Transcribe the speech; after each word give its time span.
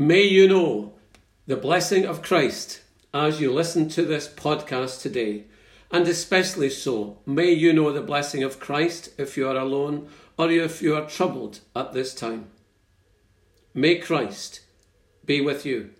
May 0.00 0.22
you 0.22 0.46
know 0.46 0.92
the 1.48 1.56
blessing 1.56 2.06
of 2.06 2.22
Christ 2.22 2.82
as 3.12 3.40
you 3.40 3.52
listen 3.52 3.88
to 3.88 4.02
this 4.02 4.28
podcast 4.28 5.02
today. 5.02 5.46
And 5.90 6.06
especially 6.06 6.70
so, 6.70 7.18
may 7.26 7.50
you 7.50 7.72
know 7.72 7.92
the 7.92 8.00
blessing 8.00 8.44
of 8.44 8.60
Christ 8.60 9.08
if 9.18 9.36
you 9.36 9.48
are 9.48 9.56
alone 9.56 10.08
or 10.38 10.52
if 10.52 10.80
you 10.80 10.94
are 10.94 11.08
troubled 11.08 11.58
at 11.74 11.94
this 11.94 12.14
time. 12.14 12.46
May 13.74 13.96
Christ 13.96 14.60
be 15.24 15.40
with 15.40 15.66
you. 15.66 15.90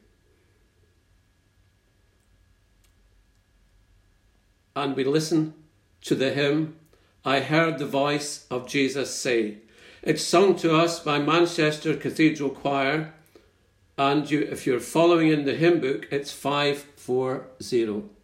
And 4.77 4.95
we 4.95 5.03
listen 5.03 5.55
to 6.03 6.15
the 6.15 6.31
hymn, 6.31 6.77
I 7.25 7.41
Heard 7.41 7.79
the 7.79 7.87
Voice 7.87 8.47
of 8.49 8.69
Jesus 8.69 9.13
Say. 9.13 9.57
It's 10.03 10.23
sung 10.23 10.55
to 10.59 10.77
us 10.77 11.01
by 11.01 11.19
Manchester 11.19 11.97
Cathedral 11.97 12.51
Choir, 12.51 13.15
and 13.99 14.31
you, 14.31 14.41
if 14.43 14.67
you're 14.67 14.81
following 14.81 15.29
in 15.29 15.45
the 15.45 15.55
hymn 15.55 15.81
book, 15.81 16.07
it's 16.11 16.33
540. 16.33 18.18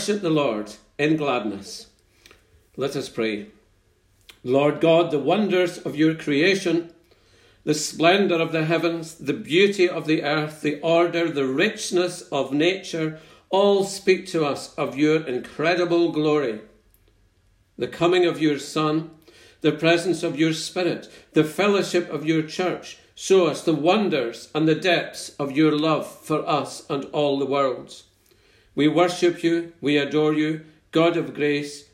Worship 0.00 0.22
the 0.22 0.30
Lord 0.30 0.72
in 0.98 1.18
gladness. 1.18 1.88
Let 2.74 2.96
us 2.96 3.10
pray. 3.10 3.48
Lord 4.42 4.80
God, 4.80 5.10
the 5.10 5.18
wonders 5.18 5.76
of 5.76 5.94
your 5.94 6.14
creation, 6.14 6.94
the 7.64 7.74
splendour 7.74 8.40
of 8.40 8.50
the 8.50 8.64
heavens, 8.64 9.16
the 9.16 9.34
beauty 9.34 9.86
of 9.86 10.06
the 10.06 10.22
earth, 10.22 10.62
the 10.62 10.80
order, 10.80 11.30
the 11.30 11.44
richness 11.44 12.22
of 12.32 12.50
nature, 12.50 13.20
all 13.50 13.84
speak 13.84 14.26
to 14.28 14.42
us 14.42 14.74
of 14.76 14.96
your 14.96 15.22
incredible 15.26 16.10
glory. 16.12 16.60
The 17.76 17.88
coming 17.88 18.24
of 18.24 18.40
your 18.40 18.58
Son, 18.58 19.10
the 19.60 19.72
presence 19.72 20.22
of 20.22 20.40
your 20.40 20.54
Spirit, 20.54 21.10
the 21.34 21.44
fellowship 21.44 22.08
of 22.08 22.24
your 22.24 22.42
church, 22.42 22.96
Show 23.14 23.48
us 23.48 23.62
the 23.62 23.74
wonders 23.74 24.48
and 24.54 24.66
the 24.66 24.74
depths 24.74 25.28
of 25.38 25.52
your 25.52 25.78
love 25.78 26.10
for 26.10 26.48
us 26.48 26.88
and 26.88 27.04
all 27.12 27.38
the 27.38 27.44
worlds. 27.44 28.04
We 28.80 28.88
worship 28.88 29.44
you, 29.44 29.74
we 29.82 29.98
adore 29.98 30.32
you, 30.32 30.64
God 30.90 31.18
of 31.18 31.34
grace, 31.34 31.90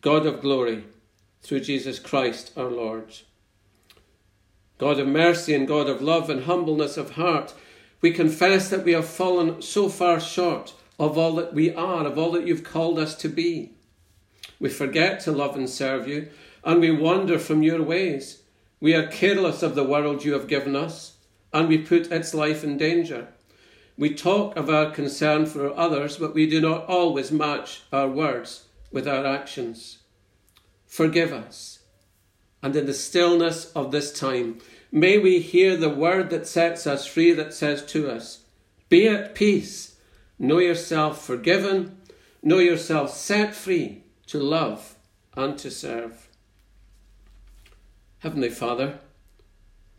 God 0.00 0.24
of 0.24 0.40
glory, 0.40 0.84
through 1.42 1.60
Jesus 1.60 1.98
Christ 1.98 2.50
our 2.56 2.70
Lord. 2.70 3.18
God 4.78 4.98
of 4.98 5.06
mercy 5.06 5.54
and 5.54 5.68
God 5.68 5.86
of 5.86 6.00
love 6.00 6.30
and 6.30 6.44
humbleness 6.44 6.96
of 6.96 7.16
heart, 7.16 7.52
we 8.00 8.10
confess 8.10 8.70
that 8.70 8.86
we 8.86 8.92
have 8.92 9.04
fallen 9.04 9.60
so 9.60 9.90
far 9.90 10.18
short 10.18 10.72
of 10.98 11.18
all 11.18 11.34
that 11.34 11.52
we 11.52 11.74
are, 11.74 12.06
of 12.06 12.16
all 12.16 12.32
that 12.32 12.46
you've 12.46 12.64
called 12.64 12.98
us 12.98 13.14
to 13.16 13.28
be. 13.28 13.72
We 14.58 14.70
forget 14.70 15.20
to 15.24 15.30
love 15.30 15.56
and 15.56 15.68
serve 15.68 16.08
you, 16.08 16.30
and 16.64 16.80
we 16.80 16.90
wander 16.90 17.38
from 17.38 17.62
your 17.62 17.82
ways. 17.82 18.44
We 18.80 18.94
are 18.94 19.06
careless 19.06 19.62
of 19.62 19.74
the 19.74 19.84
world 19.84 20.24
you 20.24 20.32
have 20.32 20.48
given 20.48 20.74
us, 20.74 21.18
and 21.52 21.68
we 21.68 21.76
put 21.76 22.10
its 22.10 22.32
life 22.32 22.64
in 22.64 22.78
danger. 22.78 23.28
We 23.96 24.12
talk 24.14 24.56
of 24.56 24.68
our 24.68 24.90
concern 24.90 25.46
for 25.46 25.76
others, 25.78 26.16
but 26.16 26.34
we 26.34 26.48
do 26.48 26.60
not 26.60 26.86
always 26.86 27.30
match 27.30 27.82
our 27.92 28.08
words 28.08 28.64
with 28.90 29.06
our 29.06 29.24
actions. 29.24 29.98
Forgive 30.86 31.32
us. 31.32 31.80
And 32.62 32.74
in 32.74 32.86
the 32.86 32.94
stillness 32.94 33.70
of 33.72 33.92
this 33.92 34.12
time, 34.12 34.58
may 34.90 35.18
we 35.18 35.38
hear 35.38 35.76
the 35.76 35.90
word 35.90 36.30
that 36.30 36.46
sets 36.46 36.86
us 36.86 37.06
free 37.06 37.32
that 37.32 37.54
says 37.54 37.84
to 37.86 38.10
us, 38.10 38.44
Be 38.88 39.06
at 39.06 39.34
peace, 39.34 39.96
know 40.38 40.58
yourself 40.58 41.24
forgiven, 41.24 41.98
know 42.42 42.58
yourself 42.58 43.14
set 43.14 43.54
free 43.54 44.02
to 44.26 44.38
love 44.38 44.96
and 45.36 45.56
to 45.58 45.70
serve. 45.70 46.28
Heavenly 48.20 48.50
Father, 48.50 48.98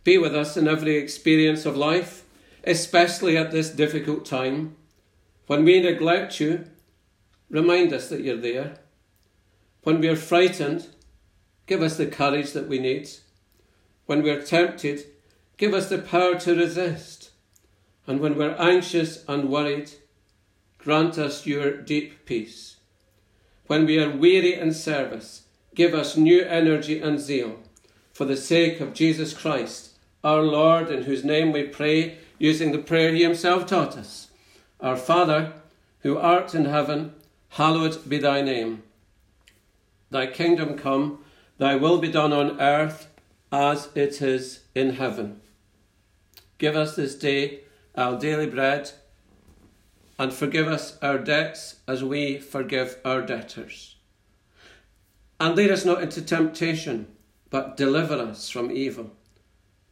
Be 0.04 0.18
with 0.18 0.36
us 0.36 0.58
in 0.58 0.68
every 0.68 0.98
experience 0.98 1.66
of 1.66 1.78
life, 1.78 2.25
especially 2.66 3.38
at 3.38 3.52
this 3.52 3.70
difficult 3.70 4.26
time. 4.26 4.76
When 5.48 5.64
we 5.64 5.80
neglect 5.80 6.40
you, 6.40 6.66
remind 7.50 7.94
us 7.94 8.10
that 8.10 8.22
you're 8.22 8.36
there. 8.38 8.80
When 9.84 10.00
we 10.00 10.08
are 10.08 10.16
frightened, 10.16 10.88
give 11.68 11.82
us 11.82 11.98
the 11.98 12.08
courage 12.08 12.54
that 12.54 12.68
we 12.68 12.80
need. 12.80 13.10
When 14.08 14.24
we 14.24 14.32
are 14.32 14.42
tempted, 14.42 15.06
give 15.58 15.74
us 15.74 15.90
the 15.90 16.00
power 16.00 16.40
to 16.40 16.56
resist. 16.56 17.32
And 18.08 18.20
when 18.20 18.36
we're 18.36 18.56
anxious 18.58 19.24
and 19.28 19.50
worried, 19.50 19.92
grant 20.78 21.18
us 21.18 21.46
your 21.46 21.72
deep 21.72 22.26
peace. 22.26 22.78
When 23.68 23.86
we 23.86 24.00
are 24.00 24.16
weary 24.16 24.54
in 24.54 24.74
service, 24.74 25.44
give 25.74 25.94
us 25.94 26.18
new 26.18 26.44
energy 26.44 27.00
and 27.00 27.20
zeal 27.20 27.60
for 28.14 28.26
the 28.26 28.38
sake 28.38 28.80
of 28.80 28.94
Jesus 28.94 29.34
Christ, 29.34 29.92
our 30.24 30.42
Lord, 30.42 30.90
in 30.90 31.04
whose 31.04 31.26
name 31.26 31.52
we 31.52 31.64
pray, 31.64 32.18
using 32.38 32.72
the 32.72 32.78
prayer 32.78 33.14
he 33.14 33.24
himself 33.24 33.66
taught 33.66 33.98
us. 33.98 34.30
Our 34.80 34.98
Father, 34.98 35.54
who 36.00 36.18
art 36.18 36.54
in 36.54 36.66
heaven, 36.66 37.14
hallowed 37.50 38.08
be 38.08 38.18
thy 38.18 38.42
name. 38.42 38.84
Thy 40.12 40.28
kingdom 40.28 40.78
come, 40.78 41.24
thy 41.58 41.76
will 41.76 41.98
be 41.98 42.12
done 42.12 42.34
on 42.34 42.60
earth 42.60 43.08
as 43.52 43.90
it 43.96 44.22
is 44.22 44.62
in 44.74 44.96
heaven. 44.96 45.42
Give 46.58 46.76
us 46.76 46.96
this 46.96 47.16
day 47.16 47.62
our 47.96 48.20
daily 48.20 48.48
bread, 48.48 48.92
and 50.20 50.34
forgive 50.34 50.68
us 50.68 50.98
our 51.02 51.18
debts 51.18 51.78
as 51.88 52.04
we 52.04 52.38
forgive 52.38 52.98
our 53.06 53.22
debtors. 53.22 53.96
And 55.40 55.56
lead 55.56 55.72
us 55.72 55.86
not 55.86 56.02
into 56.02 56.22
temptation, 56.22 57.08
but 57.50 57.78
deliver 57.78 58.16
us 58.16 58.50
from 58.50 58.72
evil. 58.72 59.12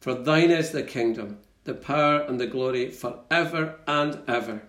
For 0.00 0.14
thine 0.14 0.50
is 0.50 0.70
the 0.70 0.82
kingdom, 0.82 1.38
the 1.64 1.74
power, 1.74 2.20
and 2.20 2.38
the 2.38 2.46
glory 2.46 2.90
for 2.90 3.20
ever 3.30 3.76
and 3.86 4.18
ever. 4.28 4.62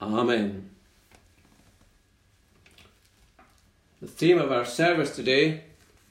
Amen. 0.00 0.70
The 4.00 4.08
theme 4.08 4.38
of 4.38 4.52
our 4.52 4.64
service 4.64 5.14
today 5.14 5.64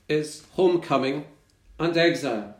is 0.07 0.43
homecoming 0.53 1.25
and 1.79 1.95
exile. 1.97 2.55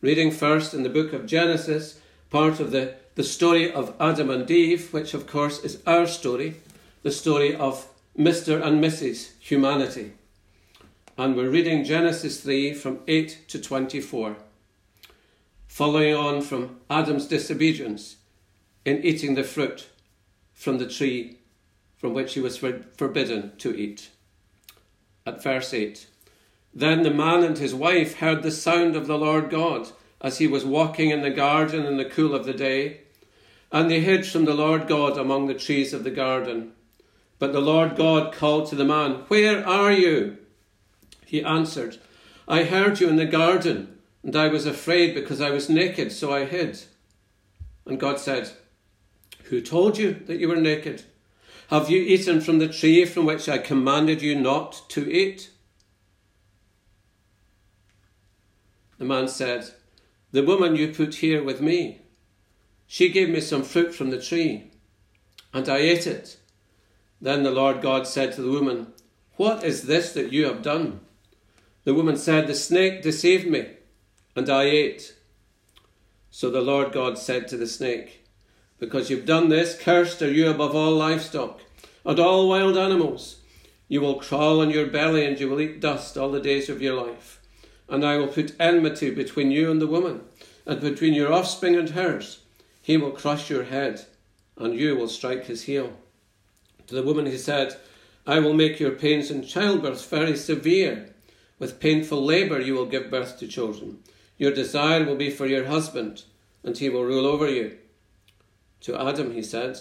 Reading 0.00 0.30
first 0.30 0.74
in 0.74 0.82
the 0.82 0.88
book 0.88 1.12
of 1.12 1.26
Genesis, 1.26 2.00
part 2.30 2.60
of 2.60 2.70
the, 2.70 2.94
the 3.14 3.24
story 3.24 3.72
of 3.72 3.94
Adam 4.00 4.30
and 4.30 4.50
Eve, 4.50 4.92
which 4.92 5.14
of 5.14 5.26
course 5.26 5.62
is 5.62 5.82
our 5.86 6.06
story, 6.06 6.56
the 7.02 7.10
story 7.10 7.54
of 7.54 7.88
Mr. 8.18 8.62
and 8.62 8.82
Mrs. 8.82 9.30
Humanity. 9.40 10.12
And 11.16 11.36
we're 11.36 11.50
reading 11.50 11.84
Genesis 11.84 12.40
3 12.40 12.74
from 12.74 13.00
8 13.06 13.44
to 13.48 13.60
24, 13.60 14.36
following 15.72 16.14
on 16.14 16.42
from 16.42 16.78
Adam's 16.90 17.26
disobedience 17.26 18.16
in 18.84 19.02
eating 19.02 19.36
the 19.36 19.42
fruit 19.42 19.88
from 20.52 20.76
the 20.76 20.86
tree 20.86 21.38
from 21.96 22.12
which 22.12 22.34
he 22.34 22.40
was 22.40 22.58
forbidden 22.58 23.56
to 23.56 23.74
eat. 23.74 24.10
At 25.24 25.42
verse 25.42 25.72
8 25.72 26.06
Then 26.74 27.04
the 27.04 27.10
man 27.10 27.42
and 27.42 27.56
his 27.56 27.74
wife 27.74 28.18
heard 28.18 28.42
the 28.42 28.50
sound 28.50 28.96
of 28.96 29.06
the 29.06 29.16
Lord 29.16 29.48
God 29.48 29.88
as 30.20 30.36
he 30.36 30.46
was 30.46 30.62
walking 30.62 31.08
in 31.08 31.22
the 31.22 31.30
garden 31.30 31.86
in 31.86 31.96
the 31.96 32.04
cool 32.04 32.34
of 32.34 32.44
the 32.44 32.52
day, 32.52 33.00
and 33.72 33.90
they 33.90 34.00
hid 34.00 34.26
from 34.26 34.44
the 34.44 34.52
Lord 34.52 34.86
God 34.86 35.16
among 35.16 35.46
the 35.46 35.54
trees 35.54 35.94
of 35.94 36.04
the 36.04 36.10
garden. 36.10 36.72
But 37.38 37.54
the 37.54 37.62
Lord 37.62 37.96
God 37.96 38.34
called 38.34 38.68
to 38.68 38.76
the 38.76 38.84
man, 38.84 39.24
Where 39.28 39.66
are 39.66 39.90
you? 39.90 40.36
He 41.24 41.42
answered, 41.42 41.96
I 42.46 42.64
heard 42.64 43.00
you 43.00 43.08
in 43.08 43.16
the 43.16 43.24
garden, 43.24 43.92
and 44.22 44.36
I 44.36 44.48
was 44.48 44.66
afraid 44.66 45.14
because 45.14 45.40
I 45.40 45.50
was 45.50 45.68
naked, 45.68 46.12
so 46.12 46.32
I 46.32 46.44
hid. 46.44 46.80
And 47.86 47.98
God 47.98 48.20
said, 48.20 48.50
Who 49.44 49.60
told 49.60 49.98
you 49.98 50.14
that 50.26 50.38
you 50.38 50.48
were 50.48 50.56
naked? 50.56 51.04
Have 51.68 51.90
you 51.90 52.00
eaten 52.00 52.40
from 52.40 52.58
the 52.58 52.68
tree 52.68 53.04
from 53.04 53.24
which 53.24 53.48
I 53.48 53.58
commanded 53.58 54.22
you 54.22 54.36
not 54.36 54.88
to 54.90 55.10
eat? 55.10 55.50
The 58.98 59.04
man 59.04 59.26
said, 59.26 59.70
The 60.30 60.44
woman 60.44 60.76
you 60.76 60.92
put 60.92 61.16
here 61.16 61.42
with 61.42 61.60
me, 61.60 62.02
she 62.86 63.08
gave 63.08 63.30
me 63.30 63.40
some 63.40 63.62
fruit 63.62 63.94
from 63.94 64.10
the 64.10 64.20
tree, 64.20 64.70
and 65.52 65.68
I 65.68 65.78
ate 65.78 66.06
it. 66.06 66.38
Then 67.20 67.42
the 67.42 67.50
Lord 67.50 67.80
God 67.80 68.06
said 68.06 68.32
to 68.34 68.42
the 68.42 68.50
woman, 68.50 68.92
What 69.36 69.64
is 69.64 69.82
this 69.82 70.12
that 70.12 70.32
you 70.32 70.44
have 70.44 70.62
done? 70.62 71.00
The 71.84 71.94
woman 71.94 72.16
said, 72.16 72.46
The 72.46 72.54
snake 72.54 73.02
deceived 73.02 73.48
me, 73.48 73.66
and 74.34 74.48
I 74.48 74.64
ate. 74.64 75.14
So 76.30 76.50
the 76.50 76.60
Lord 76.60 76.92
God 76.92 77.18
said 77.18 77.48
to 77.48 77.56
the 77.56 77.66
snake, 77.66 78.26
because 78.78 79.10
you've 79.10 79.26
done 79.26 79.48
this, 79.48 79.78
cursed 79.78 80.22
are 80.22 80.30
you 80.30 80.48
above 80.50 80.74
all 80.74 80.92
livestock 80.92 81.60
and 82.04 82.18
all 82.18 82.48
wild 82.48 82.76
animals. 82.76 83.36
You 83.86 84.00
will 84.00 84.20
crawl 84.20 84.60
on 84.60 84.70
your 84.70 84.86
belly 84.86 85.24
and 85.26 85.38
you 85.38 85.48
will 85.48 85.60
eat 85.60 85.80
dust 85.80 86.16
all 86.16 86.30
the 86.30 86.40
days 86.40 86.68
of 86.68 86.80
your 86.80 86.94
life. 86.94 87.40
And 87.88 88.04
I 88.04 88.16
will 88.16 88.28
put 88.28 88.56
enmity 88.58 89.10
between 89.10 89.50
you 89.50 89.70
and 89.70 89.80
the 89.80 89.86
woman, 89.86 90.22
and 90.64 90.80
between 90.80 91.12
your 91.12 91.32
offspring 91.32 91.76
and 91.76 91.90
hers. 91.90 92.40
He 92.80 92.96
will 92.96 93.10
crush 93.10 93.50
your 93.50 93.64
head, 93.64 94.06
and 94.56 94.74
you 94.74 94.96
will 94.96 95.08
strike 95.08 95.44
his 95.44 95.64
heel. 95.64 95.92
To 96.86 96.94
the 96.94 97.02
woman 97.02 97.26
he 97.26 97.36
said, 97.36 97.76
I 98.26 98.38
will 98.38 98.54
make 98.54 98.80
your 98.80 98.92
pains 98.92 99.30
in 99.30 99.44
childbirth 99.44 100.08
very 100.08 100.36
severe. 100.36 101.14
With 101.58 101.80
painful 101.80 102.24
labour 102.24 102.60
you 102.60 102.74
will 102.74 102.86
give 102.86 103.10
birth 103.10 103.38
to 103.38 103.46
children. 103.46 103.98
Your 104.38 104.52
desire 104.52 105.04
will 105.04 105.16
be 105.16 105.30
for 105.30 105.46
your 105.46 105.66
husband, 105.66 106.24
and 106.62 106.76
he 106.76 106.88
will 106.88 107.04
rule 107.04 107.26
over 107.26 107.48
you. 107.48 107.78
To 108.82 109.00
Adam 109.00 109.32
he 109.32 109.42
said, 109.42 109.78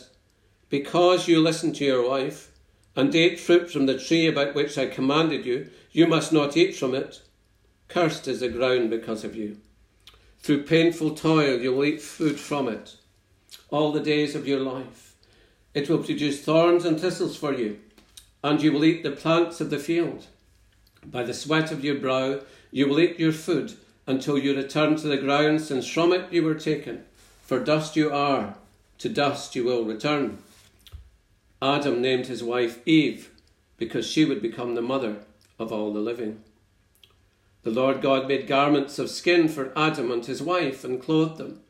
Because 0.69 1.27
you 1.27 1.39
listened 1.39 1.75
to 1.77 1.85
your 1.85 2.07
wife, 2.07 2.51
and 2.95 3.15
ate 3.15 3.39
fruit 3.39 3.71
from 3.71 3.85
the 3.85 3.97
tree 3.97 4.27
about 4.27 4.53
which 4.53 4.77
I 4.77 4.87
commanded 4.87 5.45
you, 5.45 5.69
you 5.91 6.07
must 6.07 6.33
not 6.33 6.57
eat 6.57 6.75
from 6.75 6.93
it. 6.93 7.21
Cursed 7.87 8.27
is 8.27 8.41
the 8.41 8.49
ground 8.49 8.89
because 8.89 9.23
of 9.23 9.35
you. 9.35 9.57
Through 10.39 10.63
painful 10.63 11.15
toil 11.15 11.59
you 11.59 11.73
will 11.73 11.85
eat 11.85 12.01
food 12.01 12.39
from 12.39 12.67
it 12.67 12.97
all 13.69 13.91
the 13.91 13.99
days 13.99 14.35
of 14.35 14.47
your 14.47 14.59
life. 14.59 15.15
It 15.73 15.89
will 15.89 15.99
produce 16.03 16.41
thorns 16.41 16.83
and 16.83 16.99
thistles 16.99 17.37
for 17.37 17.53
you, 17.53 17.79
and 18.43 18.61
you 18.61 18.71
will 18.73 18.83
eat 18.83 19.03
the 19.03 19.11
plants 19.11 19.61
of 19.61 19.69
the 19.69 19.79
field. 19.79 20.27
By 21.05 21.23
the 21.23 21.33
sweat 21.33 21.71
of 21.71 21.83
your 21.83 21.95
brow 21.95 22.41
you 22.71 22.87
will 22.87 22.99
eat 22.99 23.19
your 23.19 23.31
food 23.31 23.73
until 24.07 24.37
you 24.37 24.55
return 24.55 24.95
to 24.97 25.07
the 25.07 25.17
ground, 25.17 25.61
since 25.61 25.87
from 25.87 26.13
it 26.13 26.31
you 26.31 26.43
were 26.43 26.55
taken. 26.55 27.05
For 27.43 27.59
dust 27.59 27.95
you 27.95 28.11
are, 28.11 28.55
to 28.99 29.09
dust 29.09 29.55
you 29.55 29.63
will 29.63 29.83
return. 29.83 30.39
Adam 31.61 32.01
named 32.01 32.27
his 32.27 32.43
wife 32.43 32.79
Eve 32.87 33.29
because 33.77 34.07
she 34.07 34.25
would 34.25 34.41
become 34.41 34.75
the 34.75 34.81
mother 34.81 35.17
of 35.59 35.71
all 35.71 35.93
the 35.93 35.99
living. 35.99 36.41
The 37.63 37.69
Lord 37.69 38.01
God 38.01 38.27
made 38.27 38.47
garments 38.47 38.97
of 38.97 39.09
skin 39.09 39.47
for 39.47 39.71
Adam 39.77 40.11
and 40.11 40.25
his 40.25 40.41
wife 40.41 40.83
and 40.83 41.01
clothed 41.01 41.37
them. 41.37 41.61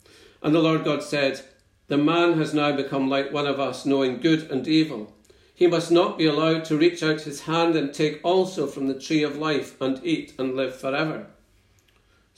And 0.42 0.56
the 0.56 0.62
Lord 0.62 0.86
God 0.86 1.04
said, 1.04 1.42
The 1.88 1.98
man 1.98 2.38
has 2.38 2.54
now 2.54 2.76
become 2.76 3.10
like 3.10 3.34
one 3.34 3.48
of 3.48 3.60
us, 3.60 3.86
knowing 3.86 4.22
good 4.22 4.50
and 4.50 4.68
evil. 4.68 5.14
He 5.54 5.68
must 5.68 5.92
not 5.92 6.18
be 6.18 6.26
allowed 6.26 6.64
to 6.66 6.78
reach 6.78 7.04
out 7.04 7.22
his 7.22 7.42
hand 7.42 7.76
and 7.76 7.94
take 7.94 8.22
also 8.24 8.68
from 8.68 8.88
the 8.88 9.00
tree 9.00 9.22
of 9.22 9.38
life 9.38 9.80
and 9.82 10.00
eat 10.04 10.34
and 10.40 10.56
live 10.56 10.76
forever. 10.76 11.28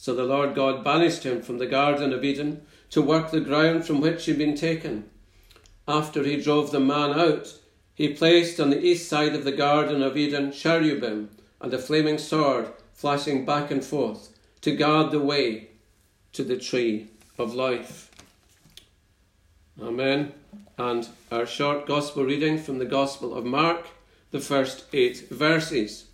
So 0.03 0.13
the 0.13 0.25
Lord 0.25 0.53
God 0.53 0.83
banished 0.83 1.23
him 1.23 1.41
from 1.41 1.59
the 1.59 1.65
Garden 1.65 2.11
of 2.11 2.25
Eden 2.25 2.65
to 2.89 3.01
work 3.01 3.31
the 3.31 3.39
ground 3.39 3.85
from 3.85 4.01
which 4.01 4.25
he'd 4.25 4.37
been 4.37 4.53
taken. 4.53 5.09
After 5.87 6.25
he 6.25 6.43
drove 6.43 6.71
the 6.71 6.81
man 6.81 7.17
out, 7.17 7.57
he 7.95 8.13
placed 8.13 8.59
on 8.59 8.69
the 8.69 8.83
east 8.83 9.07
side 9.07 9.33
of 9.33 9.45
the 9.45 9.53
Garden 9.53 10.03
of 10.03 10.17
Eden 10.17 10.51
cherubim 10.51 11.29
and 11.61 11.73
a 11.73 11.77
flaming 11.77 12.17
sword 12.17 12.67
flashing 12.91 13.45
back 13.45 13.71
and 13.71 13.81
forth 13.81 14.37
to 14.59 14.75
guard 14.75 15.11
the 15.11 15.21
way 15.21 15.69
to 16.33 16.43
the 16.43 16.57
tree 16.57 17.07
of 17.37 17.55
life. 17.55 18.11
Amen. 19.81 20.33
And 20.77 21.07
our 21.31 21.45
short 21.45 21.87
gospel 21.87 22.25
reading 22.25 22.57
from 22.57 22.77
the 22.77 22.93
Gospel 22.99 23.33
of 23.33 23.45
Mark, 23.45 23.87
the 24.31 24.41
first 24.41 24.83
eight 24.91 25.29
verses. 25.29 26.07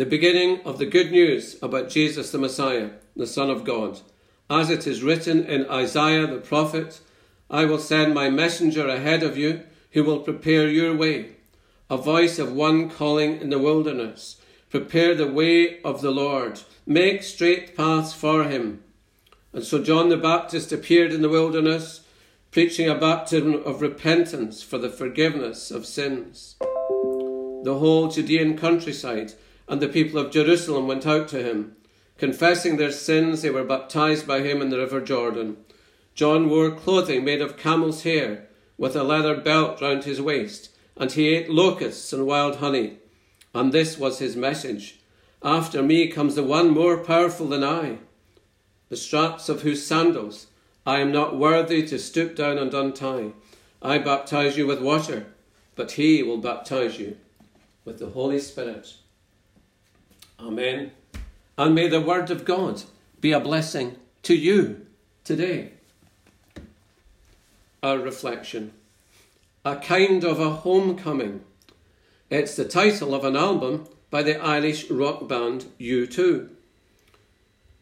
The 0.00 0.06
beginning 0.06 0.62
of 0.64 0.78
the 0.78 0.86
good 0.86 1.12
news 1.12 1.62
about 1.62 1.90
Jesus 1.90 2.30
the 2.30 2.38
Messiah, 2.38 2.92
the 3.14 3.26
Son 3.26 3.50
of 3.50 3.64
God 3.64 4.00
as 4.48 4.70
it 4.70 4.86
is 4.86 5.02
written 5.02 5.44
in 5.44 5.68
Isaiah 5.68 6.26
the 6.26 6.38
prophet, 6.38 7.00
I 7.50 7.66
will 7.66 7.78
send 7.78 8.14
my 8.14 8.30
messenger 8.30 8.88
ahead 8.88 9.22
of 9.22 9.36
you 9.36 9.60
who 9.90 10.02
will 10.02 10.20
prepare 10.20 10.70
your 10.70 10.96
way. 10.96 11.32
A 11.90 11.98
voice 11.98 12.38
of 12.38 12.50
one 12.50 12.88
calling 12.88 13.42
in 13.42 13.50
the 13.50 13.58
wilderness, 13.58 14.40
Prepare 14.70 15.14
the 15.14 15.30
way 15.30 15.82
of 15.82 16.00
the 16.00 16.12
Lord, 16.12 16.62
make 16.86 17.22
straight 17.22 17.76
paths 17.76 18.14
for 18.14 18.44
him. 18.44 18.82
And 19.52 19.64
so 19.64 19.82
John 19.82 20.08
the 20.08 20.16
Baptist 20.16 20.72
appeared 20.72 21.12
in 21.12 21.20
the 21.20 21.28
wilderness, 21.28 22.06
preaching 22.50 22.88
a 22.88 22.94
baptism 22.94 23.52
of 23.66 23.82
repentance 23.82 24.62
for 24.62 24.78
the 24.78 24.88
forgiveness 24.88 25.70
of 25.70 25.84
sins. 25.84 26.56
The 26.58 27.76
whole 27.78 28.08
Judean 28.08 28.56
countryside 28.56 29.34
and 29.70 29.80
the 29.80 29.88
people 29.88 30.20
of 30.20 30.32
Jerusalem 30.32 30.86
went 30.86 31.06
out 31.06 31.28
to 31.28 31.42
him 31.42 31.76
Confessing 32.18 32.76
their 32.76 32.92
sins, 32.92 33.40
they 33.40 33.48
were 33.48 33.64
baptized 33.64 34.26
by 34.26 34.42
him 34.42 34.60
in 34.60 34.68
the 34.68 34.76
river 34.76 35.00
Jordan. 35.00 35.56
John 36.14 36.50
wore 36.50 36.70
clothing 36.70 37.24
made 37.24 37.40
of 37.40 37.56
camel's 37.56 38.02
hair, 38.02 38.46
with 38.76 38.94
a 38.94 39.02
leather 39.02 39.34
belt 39.40 39.80
round 39.80 40.04
his 40.04 40.20
waist, 40.20 40.68
and 40.98 41.10
he 41.10 41.28
ate 41.28 41.48
locusts 41.48 42.12
and 42.12 42.26
wild 42.26 42.56
honey. 42.56 42.98
And 43.54 43.72
this 43.72 43.96
was 43.96 44.18
his 44.18 44.36
message 44.36 45.00
After 45.42 45.82
me 45.82 46.08
comes 46.08 46.34
the 46.34 46.42
one 46.42 46.68
more 46.68 46.98
powerful 46.98 47.48
than 47.48 47.64
I, 47.64 48.00
the 48.90 48.98
straps 48.98 49.48
of 49.48 49.62
whose 49.62 49.86
sandals 49.86 50.48
I 50.84 51.00
am 51.00 51.12
not 51.12 51.38
worthy 51.38 51.86
to 51.86 51.98
stoop 51.98 52.36
down 52.36 52.58
and 52.58 52.74
untie. 52.74 53.32
I 53.80 53.96
baptize 53.96 54.58
you 54.58 54.66
with 54.66 54.82
water, 54.82 55.28
but 55.74 55.92
he 55.92 56.22
will 56.22 56.36
baptize 56.36 56.98
you 56.98 57.16
with 57.86 57.98
the 57.98 58.10
Holy 58.10 58.40
Spirit. 58.40 58.92
Amen. 60.42 60.92
And 61.58 61.74
may 61.74 61.88
the 61.88 62.00
word 62.00 62.30
of 62.30 62.44
God 62.44 62.82
be 63.20 63.32
a 63.32 63.40
blessing 63.40 63.96
to 64.22 64.34
you 64.34 64.86
today. 65.22 65.72
Our 67.82 67.98
reflection. 67.98 68.72
A 69.64 69.76
kind 69.76 70.24
of 70.24 70.40
a 70.40 70.50
homecoming. 70.50 71.42
It's 72.30 72.56
the 72.56 72.64
title 72.64 73.14
of 73.14 73.24
an 73.24 73.36
album 73.36 73.86
by 74.08 74.22
the 74.22 74.42
Irish 74.42 74.90
rock 74.90 75.28
band 75.28 75.66
U2. 75.78 76.48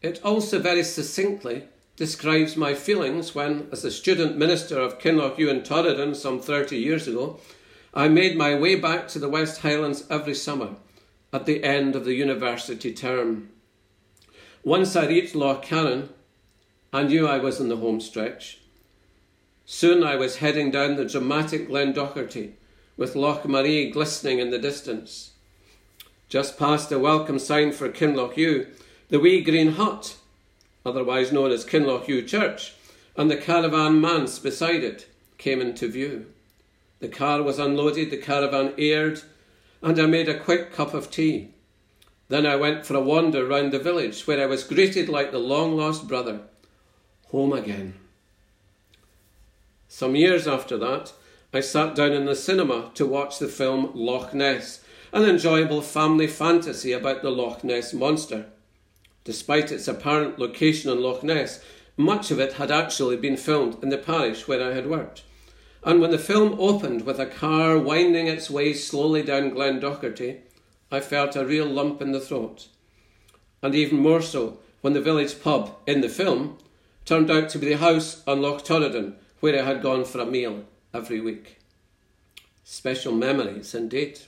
It 0.01 0.19
also 0.23 0.59
very 0.59 0.83
succinctly 0.83 1.63
describes 1.95 2.57
my 2.57 2.73
feelings 2.73 3.33
when, 3.33 3.67
as 3.71 3.85
a 3.85 3.91
student 3.91 4.37
minister 4.37 4.79
of 4.79 4.99
Kinlochewe 4.99 5.49
and 5.49 5.63
Torridon 5.63 6.15
some 6.15 6.41
30 6.41 6.77
years 6.77 7.07
ago, 7.07 7.39
I 7.93 8.07
made 8.07 8.37
my 8.37 8.55
way 8.55 8.75
back 8.75 9.07
to 9.09 9.19
the 9.19 9.29
West 9.29 9.61
Highlands 9.61 10.03
every 10.09 10.35
summer 10.35 10.75
at 11.31 11.45
the 11.45 11.63
end 11.63 11.95
of 11.95 12.05
the 12.05 12.13
university 12.13 12.93
term. 12.93 13.49
Once 14.63 14.95
I 14.95 15.07
reached 15.07 15.35
Loch 15.35 15.61
Carron, 15.61 16.09
I 16.91 17.03
knew 17.03 17.27
I 17.27 17.37
was 17.37 17.59
in 17.59 17.69
the 17.69 17.77
home 17.77 18.01
stretch. 18.01 18.59
Soon 19.65 20.03
I 20.03 20.15
was 20.15 20.37
heading 20.37 20.71
down 20.71 20.95
the 20.95 21.05
dramatic 21.05 21.67
Glen 21.67 21.93
Docherty, 21.93 22.53
with 22.97 23.15
Loch 23.15 23.43
Maree 23.43 23.91
glistening 23.91 24.39
in 24.39 24.49
the 24.49 24.57
distance. 24.57 25.31
Just 26.27 26.57
past 26.57 26.89
the 26.89 26.99
welcome 26.99 27.39
sign 27.39 27.71
for 27.71 27.89
Kinlochewe, 27.89 28.67
the 29.09 29.19
wee 29.19 29.41
green 29.41 29.73
hut, 29.73 30.17
otherwise 30.85 31.31
known 31.31 31.51
as 31.51 31.65
Kinlochewe 31.65 32.27
Church, 32.27 32.73
and 33.15 33.29
the 33.29 33.37
caravan 33.37 34.01
manse 34.01 34.39
beside 34.39 34.83
it 34.83 35.07
came 35.37 35.61
into 35.61 35.87
view. 35.87 36.25
The 36.99 37.07
car 37.07 37.41
was 37.41 37.59
unloaded, 37.59 38.11
the 38.11 38.17
caravan 38.17 38.73
aired, 38.77 39.21
and 39.81 39.99
I 39.99 40.05
made 40.05 40.29
a 40.29 40.39
quick 40.39 40.73
cup 40.73 40.93
of 40.93 41.09
tea. 41.09 41.49
Then 42.27 42.45
I 42.45 42.55
went 42.55 42.85
for 42.85 42.95
a 42.95 43.01
wander 43.01 43.45
round 43.45 43.71
the 43.71 43.79
village, 43.79 44.27
where 44.27 44.41
I 44.41 44.45
was 44.45 44.63
greeted 44.63 45.09
like 45.09 45.31
the 45.31 45.39
long 45.39 45.75
lost 45.75 46.07
brother. 46.07 46.41
Home 47.31 47.53
again. 47.53 47.95
Some 49.87 50.15
years 50.15 50.47
after 50.47 50.77
that, 50.77 51.13
I 51.51 51.61
sat 51.61 51.95
down 51.95 52.11
in 52.11 52.25
the 52.25 52.35
cinema 52.35 52.91
to 52.93 53.07
watch 53.07 53.39
the 53.39 53.47
film 53.47 53.91
Loch 53.95 54.33
Ness, 54.33 54.83
an 55.11 55.23
enjoyable 55.23 55.81
family 55.81 56.27
fantasy 56.27 56.91
about 56.91 57.23
the 57.23 57.31
Loch 57.31 57.63
Ness 57.63 57.93
monster. 57.93 58.45
Despite 59.23 59.71
its 59.71 59.87
apparent 59.87 60.37
location 60.37 60.91
in 60.91 61.01
Loch 61.01 61.23
Ness, 61.23 61.63
much 61.97 62.29
of 62.29 62.39
it 62.39 62.53
had 62.53 62.69
actually 62.69 63.17
been 63.17 63.35
filmed 63.35 63.81
in 63.81 63.89
the 63.89 63.97
parish 63.97 64.47
where 64.47 64.63
I 64.63 64.75
had 64.75 64.87
worked. 64.87 65.23
And 65.83 66.01
when 66.01 66.11
the 66.11 66.17
film 66.17 66.55
opened 66.59 67.05
with 67.05 67.19
a 67.19 67.25
car 67.25 67.77
winding 67.77 68.27
its 68.27 68.49
way 68.49 68.73
slowly 68.73 69.23
down 69.23 69.51
Glen 69.51 69.79
Docherty, 69.79 70.39
I 70.91 70.99
felt 70.99 71.35
a 71.35 71.45
real 71.45 71.65
lump 71.65 72.01
in 72.01 72.11
the 72.11 72.19
throat. 72.19 72.67
And 73.61 73.75
even 73.75 73.99
more 73.99 74.21
so 74.21 74.59
when 74.81 74.93
the 74.93 75.01
village 75.01 75.41
pub 75.41 75.75
in 75.87 76.01
the 76.01 76.09
film 76.09 76.57
turned 77.05 77.31
out 77.31 77.49
to 77.49 77.59
be 77.59 77.69
the 77.69 77.77
house 77.77 78.21
on 78.27 78.41
Loch 78.41 78.63
Torridon 78.63 79.15
where 79.39 79.57
I 79.57 79.65
had 79.65 79.81
gone 79.81 80.05
for 80.05 80.19
a 80.19 80.25
meal 80.25 80.65
every 80.93 81.21
week. 81.21 81.59
Special 82.63 83.13
memories 83.13 83.73
indeed. 83.73 84.19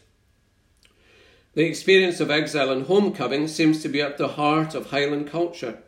The 1.53 1.65
experience 1.65 2.21
of 2.21 2.31
exile 2.31 2.71
and 2.71 2.85
homecoming 2.85 3.49
seems 3.49 3.81
to 3.81 3.89
be 3.89 4.01
at 4.01 4.17
the 4.17 4.29
heart 4.29 4.73
of 4.73 4.87
Highland 4.87 5.27
culture. 5.27 5.79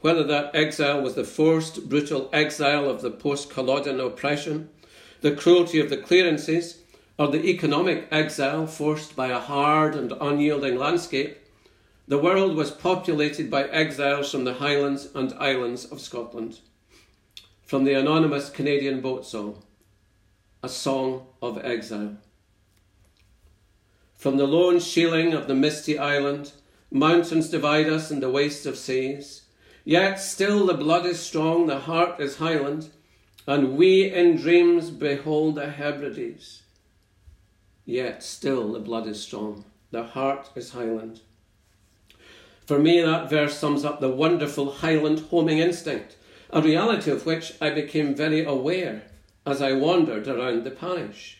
Whether 0.00 0.22
that 0.24 0.54
exile 0.54 1.00
was 1.00 1.14
the 1.14 1.24
forced, 1.24 1.88
brutal 1.88 2.28
exile 2.32 2.88
of 2.88 3.00
the 3.00 3.10
post 3.10 3.50
Culloden 3.50 4.00
oppression, 4.00 4.68
the 5.20 5.34
cruelty 5.34 5.80
of 5.80 5.90
the 5.90 5.96
clearances, 5.96 6.82
or 7.18 7.28
the 7.28 7.46
economic 7.46 8.06
exile 8.10 8.66
forced 8.66 9.16
by 9.16 9.28
a 9.28 9.40
hard 9.40 9.94
and 9.94 10.12
unyielding 10.20 10.78
landscape, 10.78 11.38
the 12.06 12.18
world 12.18 12.56
was 12.56 12.70
populated 12.70 13.50
by 13.50 13.64
exiles 13.64 14.30
from 14.30 14.44
the 14.44 14.54
Highlands 14.54 15.08
and 15.14 15.34
Islands 15.34 15.84
of 15.84 16.00
Scotland. 16.00 16.60
From 17.62 17.84
the 17.84 17.92
anonymous 17.92 18.48
Canadian 18.48 19.00
boat 19.00 19.26
song, 19.26 19.62
A 20.62 20.68
Song 20.68 21.26
of 21.42 21.62
Exile. 21.62 22.16
From 24.14 24.36
the 24.36 24.46
lone 24.46 24.80
shieling 24.80 25.34
of 25.34 25.48
the 25.48 25.54
misty 25.54 25.98
island, 25.98 26.52
mountains 26.90 27.50
divide 27.50 27.88
us 27.88 28.10
and 28.10 28.22
the 28.22 28.30
waste 28.30 28.64
of 28.64 28.78
seas. 28.78 29.42
Yet 29.84 30.16
still 30.16 30.66
the 30.66 30.74
blood 30.74 31.04
is 31.04 31.20
strong, 31.20 31.66
the 31.66 31.80
heart 31.80 32.20
is 32.20 32.36
Highland, 32.36 32.88
and 33.48 33.78
we 33.78 34.12
in 34.12 34.36
dreams 34.36 34.90
behold 34.90 35.54
the 35.54 35.70
Hebrides. 35.70 36.64
Yet 37.86 38.22
still 38.22 38.74
the 38.74 38.78
blood 38.78 39.06
is 39.06 39.22
strong, 39.22 39.64
the 39.90 40.02
heart 40.02 40.50
is 40.54 40.72
Highland. 40.72 41.22
For 42.66 42.78
me, 42.78 43.00
that 43.00 43.30
verse 43.30 43.56
sums 43.56 43.86
up 43.86 44.00
the 44.00 44.10
wonderful 44.10 44.70
Highland 44.70 45.20
homing 45.30 45.60
instinct, 45.60 46.16
a 46.50 46.60
reality 46.60 47.10
of 47.10 47.24
which 47.24 47.54
I 47.58 47.70
became 47.70 48.14
very 48.14 48.44
aware 48.44 49.04
as 49.46 49.62
I 49.62 49.72
wandered 49.72 50.28
around 50.28 50.64
the 50.64 50.70
parish. 50.70 51.38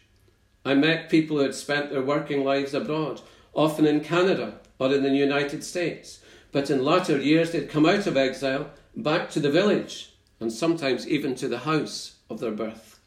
I 0.64 0.72
met 0.72 1.10
people 1.10 1.36
who 1.36 1.42
had 1.42 1.54
spent 1.54 1.90
their 1.90 2.00
working 2.00 2.42
lives 2.42 2.72
abroad, 2.72 3.20
often 3.52 3.84
in 3.84 4.00
Canada 4.00 4.60
or 4.78 4.94
in 4.94 5.02
the 5.02 5.10
United 5.10 5.62
States, 5.62 6.20
but 6.52 6.70
in 6.70 6.82
latter 6.82 7.18
years 7.18 7.52
they'd 7.52 7.68
come 7.68 7.84
out 7.84 8.06
of 8.06 8.16
exile 8.16 8.70
back 8.96 9.28
to 9.32 9.40
the 9.40 9.50
village 9.50 10.14
and 10.40 10.52
sometimes 10.52 11.08
even 11.08 11.34
to 11.36 11.48
the 11.48 11.58
house 11.58 12.16
of 12.30 12.40
their 12.40 12.52
birth. 12.52 12.98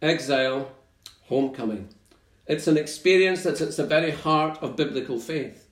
Exile, 0.00 0.70
homecoming. 1.24 1.88
It's 2.46 2.66
an 2.66 2.76
experience 2.76 3.42
that's 3.42 3.60
at 3.60 3.76
the 3.76 3.86
very 3.86 4.12
heart 4.12 4.58
of 4.62 4.76
biblical 4.76 5.18
faith. 5.18 5.68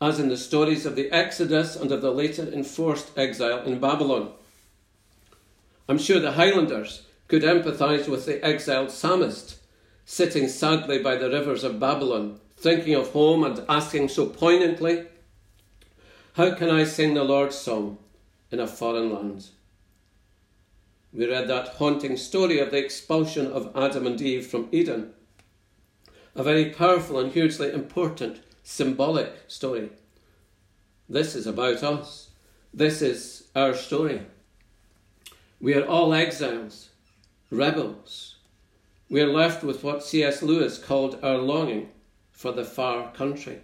As 0.00 0.20
in 0.20 0.28
the 0.28 0.36
stories 0.36 0.84
of 0.84 0.94
the 0.94 1.10
Exodus 1.10 1.76
and 1.76 1.90
of 1.90 2.02
the 2.02 2.10
later 2.10 2.42
enforced 2.42 3.16
exile 3.16 3.62
in 3.62 3.80
Babylon. 3.80 4.32
I'm 5.88 5.98
sure 5.98 6.20
the 6.20 6.32
Highlanders 6.32 7.06
could 7.28 7.42
empathise 7.42 8.08
with 8.08 8.26
the 8.26 8.44
exiled 8.44 8.90
psalmist, 8.90 9.58
sitting 10.04 10.48
sadly 10.48 10.98
by 10.98 11.16
the 11.16 11.30
rivers 11.30 11.64
of 11.64 11.80
Babylon, 11.80 12.40
thinking 12.56 12.94
of 12.94 13.12
home 13.12 13.42
and 13.44 13.64
asking 13.68 14.08
so 14.08 14.26
poignantly, 14.26 15.06
How 16.34 16.54
can 16.54 16.70
I 16.70 16.84
sing 16.84 17.14
the 17.14 17.24
Lord's 17.24 17.56
song? 17.56 17.98
In 18.50 18.60
a 18.60 18.66
foreign 18.66 19.12
land. 19.12 19.48
We 21.12 21.26
read 21.26 21.48
that 21.48 21.68
haunting 21.68 22.16
story 22.16 22.58
of 22.58 22.70
the 22.70 22.78
expulsion 22.78 23.46
of 23.46 23.72
Adam 23.74 24.06
and 24.06 24.20
Eve 24.20 24.46
from 24.46 24.68
Eden. 24.70 25.12
A 26.34 26.42
very 26.42 26.70
powerful 26.70 27.18
and 27.18 27.32
hugely 27.32 27.72
important 27.72 28.40
symbolic 28.62 29.32
story. 29.48 29.90
This 31.08 31.34
is 31.34 31.46
about 31.46 31.82
us. 31.82 32.30
This 32.74 33.00
is 33.00 33.48
our 33.54 33.74
story. 33.74 34.22
We 35.60 35.74
are 35.74 35.86
all 35.86 36.12
exiles, 36.12 36.90
rebels. 37.50 38.36
We 39.08 39.22
are 39.22 39.32
left 39.32 39.64
with 39.64 39.82
what 39.82 40.04
C.S. 40.04 40.42
Lewis 40.42 40.76
called 40.76 41.18
our 41.22 41.38
longing 41.38 41.90
for 42.32 42.52
the 42.52 42.64
far 42.64 43.12
country. 43.12 43.60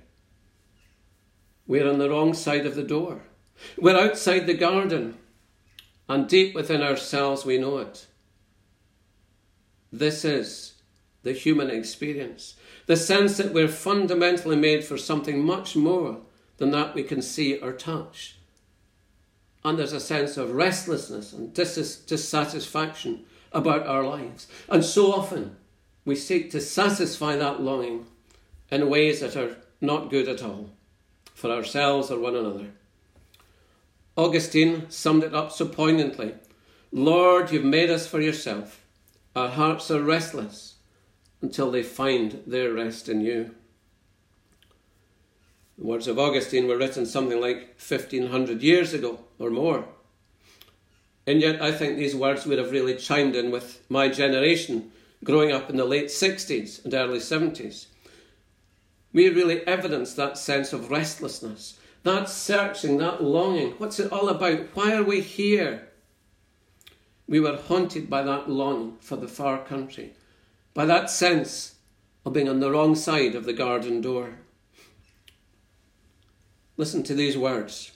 We 1.66 1.80
are 1.80 1.90
on 1.90 1.98
the 1.98 2.08
wrong 2.08 2.32
side 2.32 2.64
of 2.64 2.74
the 2.74 2.82
door. 2.82 3.22
We're 3.78 3.96
outside 3.96 4.46
the 4.46 4.54
garden, 4.54 5.16
and 6.08 6.28
deep 6.28 6.54
within 6.54 6.82
ourselves 6.82 7.44
we 7.44 7.58
know 7.58 7.78
it. 7.78 8.06
This 9.92 10.24
is 10.24 10.74
the 11.22 11.32
human 11.32 11.70
experience, 11.70 12.56
the 12.86 12.96
sense 12.96 13.36
that 13.36 13.52
we're 13.52 13.68
fundamentally 13.68 14.56
made 14.56 14.84
for 14.84 14.98
something 14.98 15.44
much 15.44 15.76
more 15.76 16.18
than 16.56 16.70
that 16.70 16.94
we 16.94 17.02
can 17.02 17.22
see 17.22 17.56
or 17.56 17.72
touch. 17.72 18.36
And 19.64 19.78
there's 19.78 19.92
a 19.92 20.00
sense 20.00 20.36
of 20.36 20.52
restlessness 20.52 21.32
and 21.32 21.54
dis- 21.54 21.96
dissatisfaction 22.06 23.24
about 23.52 23.86
our 23.86 24.04
lives. 24.04 24.48
And 24.68 24.84
so 24.84 25.12
often 25.12 25.56
we 26.04 26.16
seek 26.16 26.50
to 26.50 26.60
satisfy 26.60 27.36
that 27.36 27.60
longing 27.60 28.06
in 28.70 28.88
ways 28.90 29.20
that 29.20 29.36
are 29.36 29.56
not 29.80 30.10
good 30.10 30.28
at 30.28 30.42
all 30.42 30.70
for 31.34 31.50
ourselves 31.50 32.10
or 32.10 32.18
one 32.18 32.34
another. 32.34 32.68
Augustine 34.16 34.90
summed 34.90 35.24
it 35.24 35.34
up 35.34 35.52
so 35.52 35.66
poignantly 35.66 36.34
Lord, 36.94 37.50
you've 37.50 37.64
made 37.64 37.88
us 37.88 38.06
for 38.06 38.20
yourself. 38.20 38.84
Our 39.34 39.48
hearts 39.48 39.90
are 39.90 40.02
restless 40.02 40.74
until 41.40 41.70
they 41.70 41.82
find 41.82 42.42
their 42.46 42.72
rest 42.72 43.08
in 43.08 43.22
you. 43.22 43.54
The 45.78 45.84
words 45.86 46.06
of 46.06 46.18
Augustine 46.18 46.68
were 46.68 46.76
written 46.76 47.06
something 47.06 47.40
like 47.40 47.76
1500 47.78 48.62
years 48.62 48.92
ago 48.92 49.20
or 49.38 49.48
more. 49.48 49.86
And 51.26 51.40
yet, 51.40 51.62
I 51.62 51.72
think 51.72 51.96
these 51.96 52.14
words 52.14 52.44
would 52.44 52.58
have 52.58 52.72
really 52.72 52.96
chimed 52.96 53.36
in 53.36 53.50
with 53.50 53.80
my 53.88 54.08
generation 54.08 54.92
growing 55.24 55.52
up 55.52 55.70
in 55.70 55.76
the 55.76 55.84
late 55.84 56.06
60s 56.06 56.84
and 56.84 56.92
early 56.92 57.20
70s. 57.20 57.86
We 59.12 59.28
really 59.28 59.66
evidenced 59.66 60.16
that 60.16 60.36
sense 60.36 60.72
of 60.72 60.90
restlessness, 60.90 61.78
that 62.02 62.28
searching, 62.28 62.98
that 62.98 63.22
longing. 63.22 63.72
What's 63.78 64.00
it 64.00 64.12
all 64.12 64.28
about? 64.28 64.68
Why 64.74 64.94
are 64.94 65.04
we 65.04 65.20
here? 65.20 65.88
We 67.28 67.40
were 67.40 67.56
haunted 67.56 68.10
by 68.10 68.22
that 68.22 68.48
longing 68.50 68.96
for 69.00 69.16
the 69.16 69.28
far 69.28 69.58
country, 69.64 70.12
by 70.74 70.84
that 70.86 71.10
sense 71.10 71.76
of 72.24 72.32
being 72.32 72.48
on 72.48 72.60
the 72.60 72.70
wrong 72.70 72.94
side 72.94 73.34
of 73.34 73.44
the 73.44 73.52
garden 73.52 74.00
door. 74.00 74.38
Listen 76.76 77.02
to 77.04 77.14
these 77.14 77.36
words. 77.36 77.92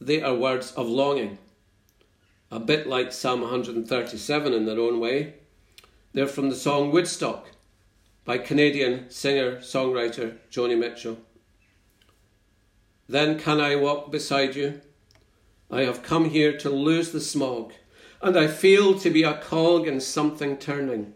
They 0.00 0.22
are 0.22 0.34
words 0.34 0.72
of 0.72 0.88
longing, 0.88 1.38
a 2.50 2.60
bit 2.60 2.86
like 2.86 3.12
Psalm 3.12 3.40
137 3.40 4.52
in 4.52 4.66
their 4.66 4.78
own 4.78 5.00
way. 5.00 5.34
They're 6.12 6.26
from 6.26 6.50
the 6.50 6.56
song 6.56 6.90
Woodstock 6.92 7.50
by 8.24 8.38
Canadian 8.38 9.10
singer 9.10 9.56
songwriter 9.56 10.36
Joni 10.50 10.78
Mitchell. 10.78 11.18
Then 13.08 13.38
can 13.38 13.60
I 13.60 13.76
walk 13.76 14.10
beside 14.10 14.56
you? 14.56 14.80
I 15.70 15.82
have 15.82 16.02
come 16.02 16.30
here 16.30 16.56
to 16.58 16.70
lose 16.70 17.12
the 17.12 17.20
smog, 17.20 17.72
and 18.22 18.36
I 18.36 18.46
feel 18.46 18.98
to 18.98 19.10
be 19.10 19.22
a 19.22 19.38
cog 19.38 19.86
in 19.86 20.00
something 20.00 20.56
turning. 20.56 21.14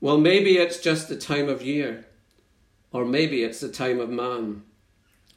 Well, 0.00 0.18
maybe 0.18 0.58
it's 0.58 0.78
just 0.78 1.08
the 1.08 1.16
time 1.16 1.48
of 1.48 1.62
year, 1.62 2.06
or 2.92 3.04
maybe 3.04 3.42
it's 3.42 3.60
the 3.60 3.68
time 3.68 3.98
of 3.98 4.10
man. 4.10 4.62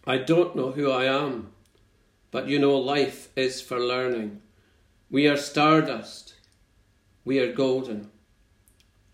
I 0.05 0.17
don't 0.17 0.55
know 0.55 0.71
who 0.71 0.91
I 0.91 1.05
am, 1.05 1.51
but 2.29 2.47
you 2.47 2.59
know 2.59 2.77
life 2.77 3.29
is 3.35 3.61
for 3.61 3.79
learning. 3.79 4.41
We 5.09 5.27
are 5.27 5.37
stardust, 5.37 6.35
we 7.25 7.39
are 7.39 7.51
golden, 7.51 8.11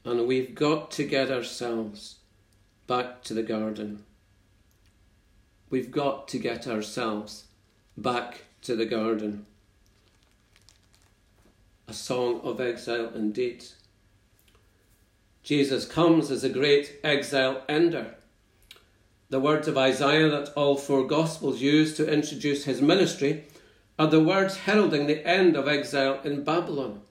and 0.03 0.27
we've 0.27 0.53
got 0.53 0.91
to 0.91 1.05
get 1.05 1.31
ourselves 1.31 2.17
back 2.87 3.23
to 3.23 3.33
the 3.33 3.43
garden. 3.43 4.03
We've 5.75 5.91
got 5.91 6.29
to 6.29 6.39
get 6.39 6.67
ourselves 6.67 7.47
back 7.97 8.45
to 8.61 8.77
the 8.77 8.85
garden. 8.85 9.45
A 11.89 11.93
song 11.93 12.39
of 12.45 12.61
exile 12.61 13.11
indeed. 13.13 13.65
Jesus 15.43 15.85
comes 15.85 16.31
as 16.31 16.45
a 16.45 16.49
great 16.49 17.01
exile 17.03 17.61
ender 17.67 18.15
the 19.29 19.41
words 19.41 19.67
of 19.67 19.77
Isaiah 19.77 20.29
that 20.29 20.53
all 20.55 20.77
four 20.77 21.05
Gospels 21.05 21.59
use 21.59 21.97
to 21.97 22.09
introduce 22.09 22.63
his 22.63 22.81
ministry 22.81 23.43
are 23.99 24.07
the 24.07 24.23
words 24.23 24.55
heralding 24.55 25.07
the 25.07 25.27
end 25.27 25.57
of 25.57 25.67
exile 25.67 26.21
in 26.23 26.45
Babylon, 26.45 27.01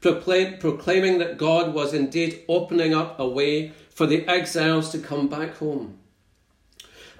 proclaim, 0.00 0.56
proclaiming 0.56 1.18
that 1.18 1.36
God 1.36 1.74
was 1.74 1.92
indeed 1.92 2.42
opening 2.48 2.94
up 2.94 3.20
a 3.20 3.28
way 3.28 3.72
for 3.90 4.06
the 4.06 4.26
exiles 4.26 4.88
to 4.92 4.98
come 4.98 5.28
back 5.28 5.56
home. 5.56 5.98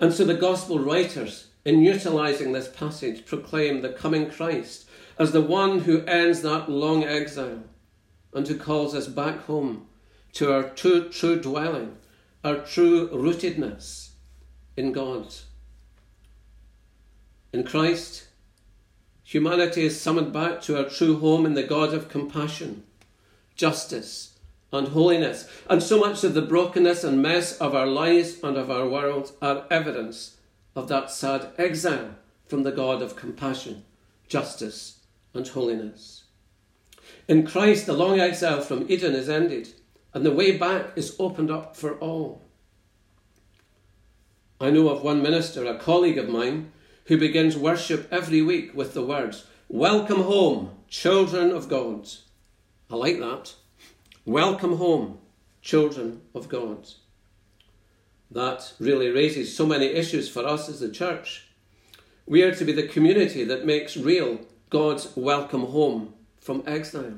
And 0.01 0.13
so 0.13 0.25
the 0.25 0.35
Gospel 0.35 0.79
writers, 0.79 1.49
in 1.65 1.83
utilizing 1.83 2.53
this 2.53 2.69
passage, 2.69 3.27
proclaim 3.27 3.83
the 3.83 3.89
coming 3.89 4.31
Christ 4.31 4.89
as 5.19 5.33
the 5.33 5.41
one 5.41 5.81
who 5.81 6.05
ends 6.05 6.43
that 6.43 6.71
long 6.71 7.05
exile 7.05 7.65
and 8.33 8.47
who 8.47 8.57
calls 8.57 8.95
us 8.95 9.09
back 9.09 9.45
home 9.47 9.87
to 10.35 10.53
our 10.53 10.71
true, 10.71 11.09
true 11.09 11.41
dwelling, 11.41 11.97
our 12.45 12.57
true 12.57 13.09
rootedness 13.09 14.11
in 14.77 14.93
God. 14.93 15.35
In 17.53 17.65
Christ, 17.65 18.29
humanity 19.25 19.85
is 19.85 20.01
summoned 20.01 20.33
back 20.33 20.61
to 20.63 20.79
our 20.79 20.89
true 20.89 21.19
home 21.19 21.45
in 21.45 21.55
the 21.55 21.65
God 21.65 21.93
of 21.93 22.09
compassion, 22.09 22.85
justice, 23.57 24.38
and 24.73 24.89
holiness. 24.89 25.49
And 25.69 25.83
so 25.83 25.99
much 25.99 26.25
of 26.25 26.35
the 26.35 26.43
brokenness 26.43 27.05
and 27.05 27.23
mess 27.23 27.57
of 27.59 27.75
our 27.75 27.87
lives 27.87 28.43
and 28.43 28.57
of 28.57 28.71
our 28.71 28.89
world 28.89 29.33
are 29.41 29.67
evidence 29.71 30.37
of 30.77 30.89
that 30.89 31.11
sad 31.11 31.53
exile 31.59 32.15
from 32.47 32.63
the 32.63 32.73
God 32.73 33.03
of 33.03 33.17
compassion, 33.17 33.85
justice, 34.29 35.01
and 35.35 35.47
holiness. 35.47 36.25
In 37.27 37.47
Christ, 37.47 37.87
the 37.87 37.93
long 37.93 38.21
exile 38.21 38.61
from 38.61 38.87
Eden 38.89 39.15
is 39.15 39.29
ended, 39.29 39.69
and 40.15 40.25
the 40.25 40.33
way 40.33 40.57
back 40.57 40.93
is 40.97 41.17
opened 41.19 41.51
up 41.51 41.77
for 41.77 41.99
all. 41.99 42.43
I 44.61 44.71
know 44.71 44.89
of 44.89 45.03
one 45.03 45.23
minister, 45.23 45.65
a 45.67 45.79
colleague 45.79 46.19
of 46.19 46.29
mine, 46.29 46.73
who 47.07 47.17
begins 47.17 47.57
worship 47.57 48.09
every 48.11 48.43
week 48.43 48.75
with 48.75 48.95
the 48.95 49.05
words, 49.05 49.47
Welcome 49.69 50.23
home, 50.23 50.71
children 50.89 51.51
of 51.51 51.69
God. 51.69 52.09
I 52.91 52.97
like 52.97 53.19
that. 53.19 53.55
Welcome 54.29 54.77
home, 54.77 55.21
children 55.63 56.21
of 56.35 56.51
God. 56.51 56.87
That 58.31 58.75
really 58.79 59.09
raises 59.09 59.57
so 59.57 59.65
many 59.65 59.87
issues 59.87 60.29
for 60.29 60.47
us 60.47 60.69
as 60.69 60.81
the 60.81 60.91
church. 60.91 61.47
We 62.27 62.43
are 62.43 62.55
to 62.55 62.65
be 62.67 62.73
the 62.73 62.87
community 62.87 63.43
that 63.45 63.65
makes 63.65 63.97
real 63.97 64.41
God's 64.69 65.17
welcome 65.17 65.63
home 65.63 66.13
from 66.43 66.63
exile. 66.67 67.15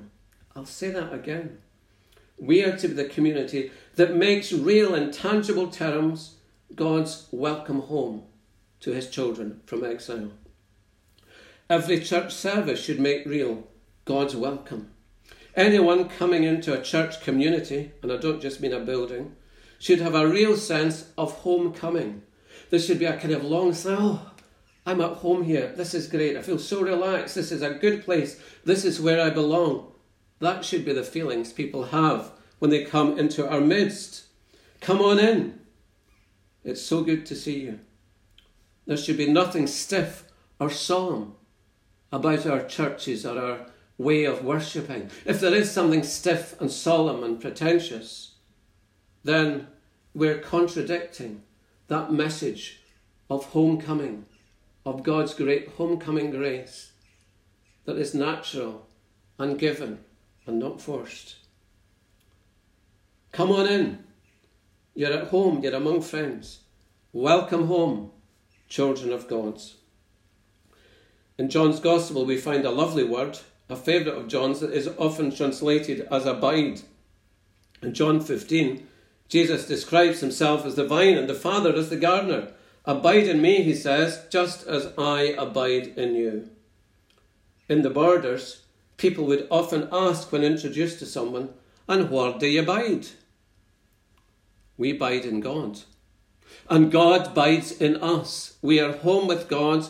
I'll 0.55 0.67
say 0.67 0.91
that 0.91 1.13
again. 1.13 1.59
We 2.39 2.63
are 2.63 2.77
to 2.77 2.87
be 2.87 2.95
the 2.95 3.07
community 3.07 3.73
that 3.97 4.15
makes 4.15 4.53
real 4.53 4.95
and 4.95 5.13
tangible 5.13 5.67
terms 5.67 6.37
God's 6.77 7.27
welcome 7.33 7.81
home 7.81 8.23
to 8.83 8.93
his 8.93 9.11
children 9.11 9.63
from 9.67 9.83
exile. 9.83 10.31
Every 11.69 11.99
church 11.99 12.33
service 12.33 12.81
should 12.81 13.01
make 13.01 13.27
real 13.27 13.67
God's 14.05 14.37
welcome. 14.37 14.93
Anyone 15.57 16.09
coming 16.09 16.45
into 16.45 16.73
a 16.73 16.83
church 16.83 17.21
community, 17.21 17.93
and 18.03 18.13
I 18.13 18.17
don't 18.17 18.41
just 18.41 18.61
mean 18.61 18.73
a 18.73 18.81
building, 18.81 19.35
should 19.79 20.01
have 20.01 20.15
a 20.15 20.29
real 20.29 20.57
sense 20.57 21.11
of 21.19 21.33
homecoming. 21.33 22.23
This 22.71 22.87
should 22.87 22.99
be 22.99 23.07
a 23.07 23.17
kind 23.17 23.35
of 23.35 23.45
long, 23.45 23.75
oh, 23.87 24.31
I'm 24.87 25.01
at 25.01 25.19
home 25.19 25.43
here. 25.43 25.73
This 25.77 25.95
is 25.95 26.07
great. 26.07 26.37
I 26.37 26.43
feel 26.43 26.59
so 26.59 26.83
relaxed. 26.83 27.35
This 27.35 27.53
is 27.53 27.63
a 27.63 27.75
good 27.75 28.05
place. 28.05 28.41
This 28.65 28.85
is 28.85 29.01
where 29.01 29.21
I 29.21 29.31
belong. 29.31 29.93
That 30.39 30.65
should 30.65 30.85
be 30.85 30.93
the 30.93 31.03
feelings 31.03 31.53
people 31.53 31.87
have 31.87 32.33
when 32.59 32.71
they 32.71 32.85
come 32.85 33.19
into 33.19 33.49
our 33.49 33.61
midst. 33.61 34.25
Come 34.81 35.01
on 35.01 35.19
in. 35.19 35.61
It's 36.65 36.83
so 36.83 37.03
good 37.03 37.27
to 37.27 37.35
see 37.35 37.61
you. 37.61 37.81
There 38.87 38.97
should 38.97 39.17
be 39.17 39.31
nothing 39.31 39.67
stiff 39.67 40.25
or 40.59 40.71
solemn 40.71 41.35
about 42.13 42.47
our 42.47 42.63
churches 42.63 43.25
or 43.25 43.39
our 43.39 43.67
way 44.01 44.25
of 44.25 44.43
worshipping. 44.43 45.11
If 45.27 45.41
there 45.41 45.55
is 45.55 45.71
something 45.71 46.03
stiff 46.03 46.59
and 46.59 46.71
solemn 46.71 47.23
and 47.23 47.39
pretentious, 47.39 48.37
then 49.25 49.67
we're 50.15 50.39
contradicting 50.39 51.43
that 51.89 52.11
message 52.11 52.81
of 53.29 53.45
homecoming, 53.47 54.25
of 54.87 55.03
God's 55.03 55.35
great 55.35 55.69
homecoming 55.77 56.31
grace 56.31 56.93
that 57.85 57.99
is 57.99 58.15
natural 58.15 58.87
and 59.39 59.59
given 59.59 59.99
and 60.47 60.59
not 60.59 60.81
forced. 60.81 61.37
Come 63.33 63.53
on 63.53 63.67
in. 63.67 64.05
You're 64.95 65.13
at 65.13 65.29
home, 65.29 65.63
you're 65.63 65.75
among 65.75 66.01
friends. 66.01 66.61
Welcome 67.13 67.67
home, 67.67 68.13
children 68.67 69.13
of 69.13 69.29
God. 69.29 69.61
In 71.37 71.51
John's 71.51 71.81
Gospel, 71.81 72.25
we 72.25 72.39
find 72.39 72.65
a 72.65 72.71
lovely 72.71 73.05
word, 73.05 73.39
a 73.71 73.77
favourite 73.77 74.19
of 74.19 74.29
John's, 74.29 74.63
is 74.63 74.89
often 74.99 75.35
translated 75.35 76.07
as 76.11 76.27
abide. 76.27 76.83
In 77.83 77.95
John 77.95 78.21
15, 78.21 78.87
Jesus 79.29 79.67
describes 79.67 80.21
himself 80.21 80.67
as 80.67 80.75
the 80.75 80.87
vine 80.87 81.17
and 81.17 81.29
the 81.29 81.35
Father 81.35 81.75
as 81.75 81.89
the 81.89 81.97
gardener. 81.97 82.53
Abide 82.85 83.27
in 83.27 83.41
me, 83.41 83.63
he 83.63 83.75
says, 83.75 84.27
just 84.31 84.67
as 84.67 84.93
I 84.99 85.35
abide 85.39 85.89
in 85.97 86.15
you. 86.15 86.51
In 87.69 87.83
the 87.83 87.91
borders, 87.91 88.65
people 88.97 89.27
would 89.27 89.47
often 89.51 89.89
ask 89.93 90.33
when 90.33 90.43
introduced 90.43 90.99
to 90.99 91.07
someone, 91.07 91.51
And 91.89 92.11
where 92.11 92.33
do 92.39 92.47
you 92.47 92.63
abide? 92.63 93.07
we 94.81 94.95
bide 94.95 95.27
in 95.27 95.41
God. 95.41 95.81
And 96.69 96.91
God 96.91 97.35
bides 97.35 97.71
in 97.71 97.97
us. 97.97 98.57
We 98.63 98.81
are 98.81 98.97
home 98.97 99.29
with 99.29 99.47
God, 99.47 99.87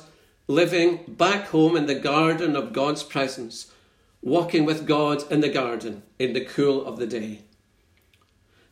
living 0.50 1.04
back 1.06 1.46
home 1.46 1.76
in 1.76 1.86
the 1.86 1.94
garden 1.94 2.56
of 2.56 2.72
God's 2.72 3.04
presence, 3.04 3.72
walking 4.20 4.64
with 4.64 4.84
God 4.84 5.22
in 5.30 5.40
the 5.40 5.48
garden 5.48 6.02
in 6.18 6.32
the 6.32 6.44
cool 6.44 6.84
of 6.84 6.98
the 6.98 7.06
day. 7.06 7.42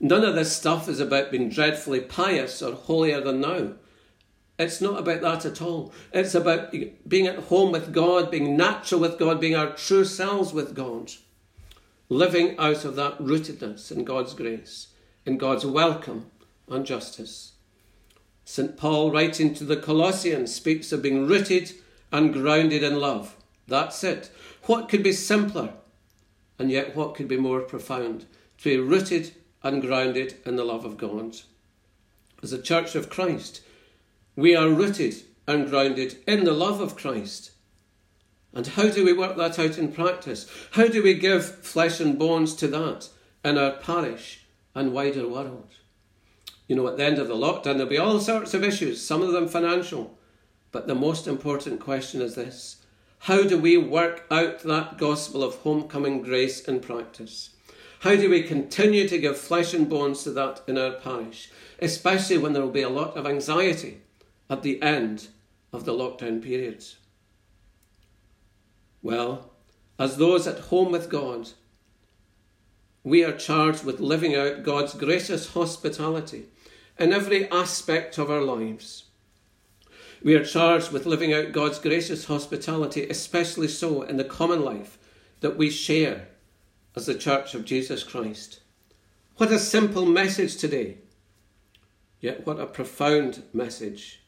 None 0.01 0.25
of 0.25 0.35
this 0.35 0.55
stuff 0.55 0.89
is 0.89 0.99
about 0.99 1.31
being 1.31 1.49
dreadfully 1.49 2.01
pious 2.01 2.61
or 2.63 2.75
holier 2.75 3.21
than 3.21 3.41
now. 3.41 3.75
It's 4.59 4.81
not 4.81 4.99
about 4.99 5.21
that 5.21 5.45
at 5.45 5.63
all. 5.63 5.93
It's 6.13 6.35
about 6.35 6.75
being 7.07 7.29
at 7.29 7.45
home 7.45 7.71
with 7.71 7.93
God, 7.93 8.31
being 8.31 8.57
natural 8.57 9.01
with 9.01 9.17
God, 9.17 9.41
being 9.41 9.55
our 9.55 9.73
true 9.75 10.05
selves 10.05 10.53
with 10.53 10.75
God, 10.75 11.13
living 12.09 12.59
out 12.59 12.85
of 12.85 12.97
that 12.97 13.19
rootedness 13.19 13.93
in 13.93 14.03
God's 14.03 14.35
grace 14.35 14.89
in 15.29 15.37
God's 15.37 15.67
welcome 15.67 16.31
and 16.69 16.87
justice. 16.87 17.53
St. 18.51 18.79
Paul, 18.79 19.11
writing 19.11 19.53
to 19.53 19.65
the 19.65 19.77
Colossians, 19.77 20.55
speaks 20.55 20.91
of 20.91 21.03
being 21.03 21.27
rooted 21.27 21.75
and 22.11 22.33
grounded 22.33 22.83
in 22.83 22.99
love. 22.99 23.37
That's 23.67 24.03
it. 24.03 24.31
What 24.63 24.89
could 24.89 25.03
be 25.03 25.13
simpler? 25.13 25.75
And 26.59 26.71
yet, 26.71 26.97
what 26.97 27.15
could 27.15 27.29
be 27.29 27.37
more 27.37 27.61
profound? 27.61 28.25
To 28.57 28.65
be 28.65 28.79
rooted 28.79 29.33
and 29.63 29.83
grounded 29.83 30.37
in 30.47 30.57
the 30.57 30.65
love 30.65 30.87
of 30.87 30.97
God. 30.97 31.37
As 32.43 32.55
a 32.55 32.63
church 32.63 32.95
of 32.95 33.11
Christ, 33.11 33.61
we 34.35 34.57
are 34.57 34.71
rooted 34.71 35.17
and 35.47 35.69
grounded 35.69 36.17
in 36.27 36.45
the 36.45 36.55
love 36.55 36.81
of 36.81 36.97
Christ. 36.97 37.51
And 38.55 38.67
how 38.67 38.89
do 38.89 39.05
we 39.05 39.13
work 39.13 39.37
that 39.37 39.59
out 39.59 39.77
in 39.77 39.93
practice? 39.93 40.51
How 40.71 40.89
do 40.89 41.03
we 41.03 41.13
give 41.13 41.45
flesh 41.45 42.01
and 42.01 42.19
bones 42.19 42.55
to 42.57 42.69
that 42.69 43.11
in 43.45 43.59
our 43.59 43.73
parish 43.73 44.47
and 44.75 44.95
wider 44.95 45.29
world? 45.29 45.75
You 46.69 46.77
know, 46.77 46.87
at 46.87 46.99
the 46.99 47.05
end 47.05 47.19
of 47.19 47.29
the 47.29 47.35
lockdown, 47.35 47.75
there'll 47.75 47.87
be 47.87 47.99
all 47.99 48.21
sorts 48.21 48.53
of 48.53 48.63
issues, 48.63 49.05
some 49.05 49.23
of 49.23 49.33
them 49.33 49.49
financial. 49.49 50.19
But 50.71 50.87
the 50.87 50.95
most 50.95 51.27
important 51.27 51.81
question 51.81 52.21
is 52.21 52.35
this 52.35 52.83
How 53.21 53.43
do 53.43 53.59
we 53.59 53.79
work 53.79 54.27
out 54.31 54.61
that 54.61 54.99
gospel 54.99 55.43
of 55.43 55.57
homecoming 55.57 56.23
grace 56.23 56.61
in 56.61 56.81
practice? 56.81 57.51
How 58.01 58.15
do 58.15 58.31
we 58.31 58.43
continue 58.43 59.09
to 59.09 59.19
give 59.19 59.39
flesh 59.39 59.75
and 59.75 59.89
bones 59.89 60.23
to 60.23 60.31
that 60.33 60.63
in 60.69 60.79
our 60.79 60.93
parish, 60.93 61.51
especially 61.81 62.39
when 62.39 62.53
there 62.53 62.63
will 62.63 62.71
be 62.71 62.83
a 62.83 62.89
lot 62.89 63.17
of 63.17 63.27
anxiety 63.27 64.03
at 64.49 64.63
the 64.63 64.81
end 64.83 65.29
of 65.73 65.85
the 65.85 65.93
lockdown 65.93 66.43
periods? 66.43 66.97
Well, 69.03 69.51
as 69.99 70.17
those 70.17 70.47
at 70.47 70.61
home 70.61 70.93
with 70.93 71.09
God, 71.09 71.51
we 73.03 73.25
are 73.25 73.33
charged 73.33 73.85
with 73.85 74.01
living 74.01 74.37
out 74.37 74.63
God's 74.63 74.95
gracious 74.95 75.55
hospitality 75.55 76.47
in 76.99 77.13
every 77.13 77.51
aspect 77.51 78.19
of 78.19 78.31
our 78.31 78.43
lives. 78.43 79.05
We 80.23 80.35
are 80.35 80.45
charged 80.45 80.91
with 80.91 81.07
living 81.07 81.33
out 81.33 81.53
God's 81.53 81.79
gracious 81.79 82.25
hospitality, 82.25 83.09
especially 83.09 83.69
so 83.69 84.03
in 84.03 84.17
the 84.17 84.25
common 84.25 84.65
life 84.65 84.99
that 85.41 85.57
we 85.57 85.71
share 85.71 86.29
as 86.97 87.07
the 87.07 87.15
Church 87.15 87.55
of 87.55 87.65
Jesus 87.65 88.03
Christ. 88.03 88.61
What 89.37 89.53
a 89.53 89.59
simple 89.61 90.05
message 90.05 90.57
today, 90.57 90.99
yet 92.21 92.45
what 92.45 92.59
a 92.59 92.67
profound 92.67 93.45
message. 93.53 94.21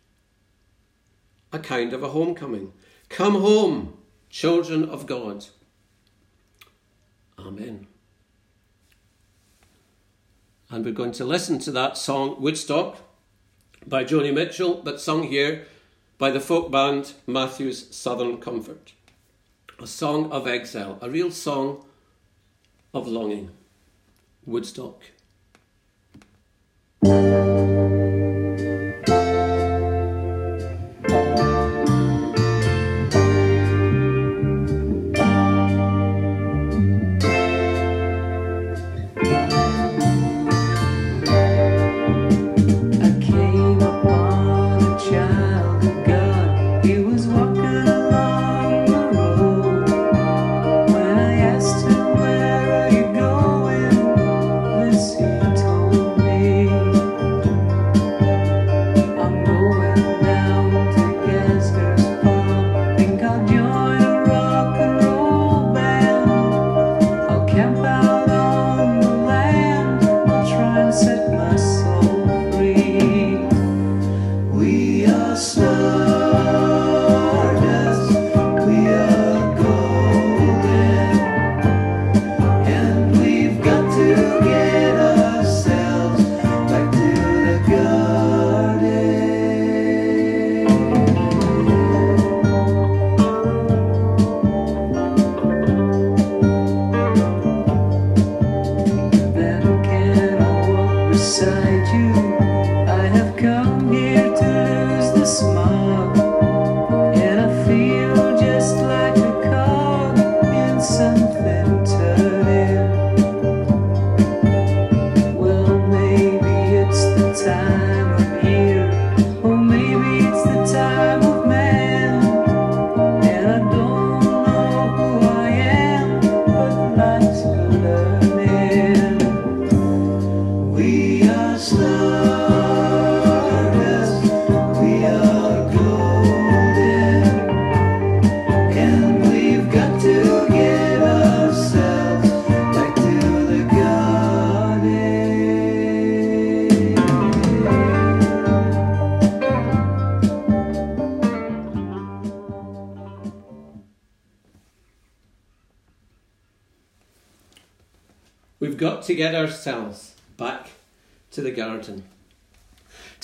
A 1.52 1.58
kind 1.58 1.92
of 1.92 2.04
a 2.04 2.10
homecoming. 2.10 2.72
Come 3.08 3.34
home, 3.34 3.98
children 4.28 4.88
of 4.88 5.06
God. 5.06 5.46
Amen. 7.36 7.88
And 10.70 10.84
we're 10.84 10.92
going 10.92 11.12
to 11.12 11.24
listen 11.24 11.58
to 11.60 11.72
that 11.72 11.98
song, 11.98 12.40
Woodstock, 12.40 12.98
by 13.86 14.04
Joni 14.04 14.32
Mitchell, 14.32 14.80
but 14.84 15.00
sung 15.00 15.24
here 15.24 15.66
by 16.16 16.30
the 16.30 16.38
folk 16.38 16.70
band 16.70 17.14
Matthew's 17.26 17.94
Southern 17.94 18.38
Comfort. 18.38 18.92
A 19.80 19.86
song 19.86 20.30
of 20.30 20.46
exile, 20.46 20.98
a 21.00 21.10
real 21.10 21.32
song 21.32 21.84
of 22.94 23.08
longing. 23.08 23.50
Woodstock. 24.46 25.02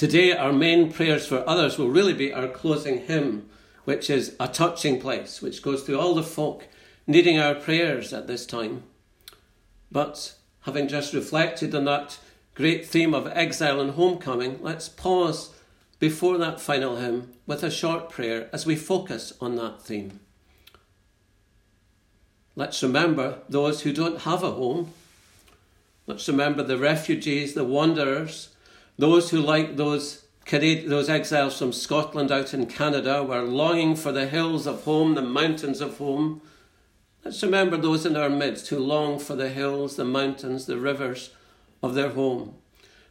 Today, 0.07 0.31
our 0.37 0.53
main 0.53 0.93
prayers 0.93 1.27
for 1.27 1.43
others 1.49 1.79
will 1.79 1.89
really 1.89 2.13
be 2.13 2.33
our 2.33 2.47
closing 2.47 3.07
hymn, 3.07 3.49
which 3.83 4.09
is 4.09 4.37
a 4.39 4.47
touching 4.47 5.01
place, 5.01 5.43
which 5.43 5.63
goes 5.63 5.83
to 5.83 5.99
all 5.99 6.15
the 6.15 6.23
folk 6.23 6.69
needing 7.09 7.41
our 7.41 7.57
prayers 7.57 8.13
at 8.13 8.29
this 8.29 8.47
time. 8.47 8.85
But 9.91 10.37
having 10.61 10.87
just 10.87 11.13
reflected 11.13 11.75
on 11.75 11.87
that 11.87 12.21
great 12.55 12.87
theme 12.87 13.15
of 13.15 13.27
exile 13.27 13.81
and 13.81 13.95
homecoming, 13.95 14.61
let's 14.63 14.89
pause 14.89 15.53
before 15.99 16.39
that 16.39 16.61
final 16.61 16.99
hymn 16.99 17.33
with 17.45 17.65
a 17.65 17.71
short 17.71 18.09
prayer 18.09 18.49
as 18.53 18.65
we 18.65 18.77
focus 18.77 19.33
on 19.41 19.57
that 19.57 19.83
theme. 19.83 20.21
Let's 22.55 22.81
remember 22.81 23.41
those 23.49 23.81
who 23.81 23.93
don't 23.93 24.21
have 24.21 24.45
a 24.45 24.53
home 24.53 24.93
Let's 26.07 26.29
remember 26.29 26.63
the 26.63 26.79
refugees, 26.79 27.55
the 27.55 27.65
wanderers, 27.65 28.51
those 28.99 29.31
who, 29.31 29.41
like 29.41 29.77
those, 29.77 30.25
those 30.51 31.09
exiles 31.09 31.59
from 31.59 31.73
Scotland 31.73 32.33
out 32.33 32.55
in 32.55 32.67
Canada, 32.67 33.23
were 33.23 33.43
longing 33.43 33.97
for 33.97 34.13
the 34.13 34.27
hills 34.27 34.67
of 34.67 34.85
home, 34.85 35.15
the 35.15 35.23
mountains 35.23 35.81
of 35.81 35.99
home. 35.99 36.41
Let's 37.25 37.43
remember 37.43 37.77
those 37.77 38.07
in 38.07 38.17
our 38.17 38.31
midst 38.31 38.69
who 38.69 38.79
long 38.79 39.19
for 39.19 39.35
the 39.35 39.49
hills, 39.49 39.97
the 39.97 40.05
mountains, 40.05 40.67
the 40.67 40.79
rivers 40.79 41.31
of 41.83 41.95
their 41.95 42.11
home. 42.11 42.55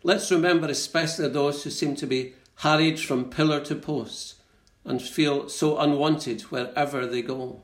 Let's 0.04 0.32
remember 0.32 0.68
especially 0.68 1.30
those 1.30 1.64
who 1.64 1.70
seem 1.70 1.96
to 1.98 2.06
be 2.06 2.34
harried 2.60 3.00
from 3.00 3.30
pillar 3.30 3.60
to 3.66 3.76
post 3.76 4.36
and 4.86 5.02
feel 5.02 5.50
so 5.50 5.78
unwanted 5.78 6.42
wherever 6.44 7.06
they 7.06 7.22
go. 7.22 7.64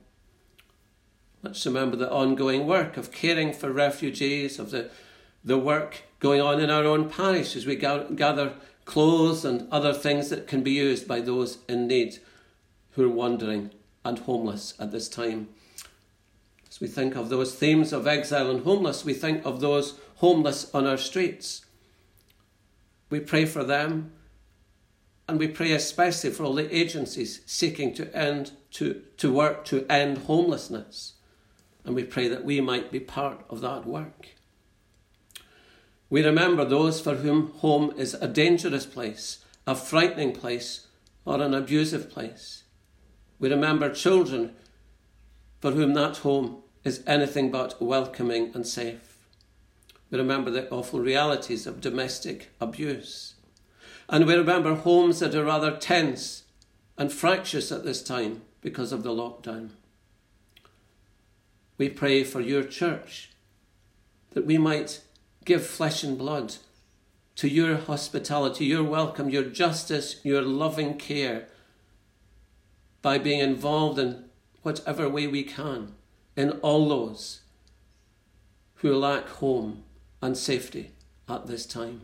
Let's 1.44 1.66
remember 1.66 1.96
the 1.96 2.12
ongoing 2.12 2.68
work 2.68 2.98
of 2.98 3.12
caring 3.12 3.54
for 3.54 3.72
refugees, 3.72 4.60
of 4.60 4.72
the 4.72 4.90
the 5.44 5.58
work 5.58 6.04
going 6.22 6.40
on 6.40 6.62
in 6.62 6.70
our 6.70 6.86
own 6.86 7.10
parish 7.10 7.56
as 7.56 7.66
we 7.66 7.76
gather 7.76 8.54
clothes 8.86 9.44
and 9.44 9.68
other 9.72 9.92
things 9.92 10.30
that 10.30 10.48
can 10.48 10.64
be 10.64 10.72
used 10.72 11.08
by 11.08 11.20
those 11.20 11.58
in 11.68 11.88
need 11.88 12.20
who 12.92 13.06
are 13.06 13.10
wandering 13.10 13.72
and 14.06 14.20
homeless 14.20 14.76
at 14.80 14.92
this 14.92 15.10
time. 15.10 15.50
As 16.70 16.80
we 16.80 16.88
think 16.88 17.16
of 17.16 17.30
those 17.30 17.56
themes 17.56 17.92
of 17.92 18.08
exile 18.08 18.50
and 18.50 18.64
homeless, 18.64 19.04
we 19.04 19.14
think 19.14 19.46
of 19.46 19.60
those 19.60 19.96
homeless 20.18 20.74
on 20.74 20.86
our 20.86 20.98
streets. 20.98 21.66
We 23.10 23.20
pray 23.20 23.46
for 23.46 23.64
them 23.64 24.12
and 25.28 25.40
we 25.40 25.48
pray 25.48 25.72
especially 25.72 26.30
for 26.30 26.44
all 26.44 26.54
the 26.54 26.74
agencies 26.76 27.42
seeking 27.46 27.94
to 27.96 28.16
end 28.16 28.52
to, 28.72 29.02
to 29.18 29.34
work 29.34 29.66
to 29.66 29.86
end 29.92 30.20
homelessness. 30.20 31.14
And 31.84 31.96
we 31.96 32.04
pray 32.04 32.28
that 32.28 32.46
we 32.46 32.62
might 32.62 32.92
be 32.92 33.00
part 33.00 33.44
of 33.50 33.62
that 33.62 33.88
work. 33.88 34.28
We 36.12 36.26
remember 36.26 36.66
those 36.66 37.00
for 37.00 37.16
whom 37.16 37.54
home 37.60 37.94
is 37.98 38.16
a 38.16 38.28
dangerous 38.28 38.86
place, 38.86 39.46
a 39.66 39.74
frightening 39.74 40.34
place, 40.34 40.88
or 41.24 41.42
an 41.42 41.54
abusive 41.54 42.12
place. 42.12 42.64
We 43.40 43.50
remember 43.50 43.90
children 43.94 44.54
for 45.62 45.72
whom 45.72 45.94
that 45.94 46.18
home 46.18 46.64
is 46.84 47.02
anything 47.08 47.50
but 47.50 47.82
welcoming 47.82 48.52
and 48.54 48.68
safe. 48.68 49.26
We 50.10 50.18
remember 50.18 50.52
the 50.52 50.70
awful 50.70 51.00
realities 51.00 51.66
of 51.66 51.80
domestic 51.80 52.50
abuse. 52.60 53.36
And 54.10 54.28
we 54.28 54.36
remember 54.36 54.76
homes 54.76 55.20
that 55.22 55.34
are 55.34 55.46
rather 55.46 55.78
tense 55.78 56.44
and 56.98 57.10
fractious 57.10 57.72
at 57.72 57.86
this 57.86 58.04
time 58.04 58.42
because 58.60 58.92
of 58.92 59.04
the 59.04 59.12
lockdown. 59.12 59.70
We 61.78 61.88
pray 61.88 62.26
for 62.26 62.42
your 62.42 62.64
church 62.64 63.30
that 64.32 64.46
we 64.46 64.58
might 64.58 65.00
give 65.46 65.66
flesh 65.66 66.04
and 66.04 66.18
blood 66.18 66.56
to 67.36 67.48
your 67.48 67.78
hospitality, 67.78 68.66
your 68.66 68.84
welcome, 68.84 69.30
your 69.30 69.44
justice, 69.44 70.20
your 70.24 70.42
loving 70.42 70.98
care 70.98 71.48
by 73.02 73.18
being 73.18 73.40
involved 73.40 73.98
in 73.98 74.26
whatever 74.62 75.10
way 75.10 75.26
we 75.28 75.44
can 75.44 75.94
in 76.36 76.52
all 76.62 76.88
those 76.88 77.42
who 78.76 78.94
lack 78.94 79.28
home 79.28 79.84
and 80.22 80.38
safety 80.38 80.92
at 81.28 81.48
this 81.48 81.66
time. 81.66 82.02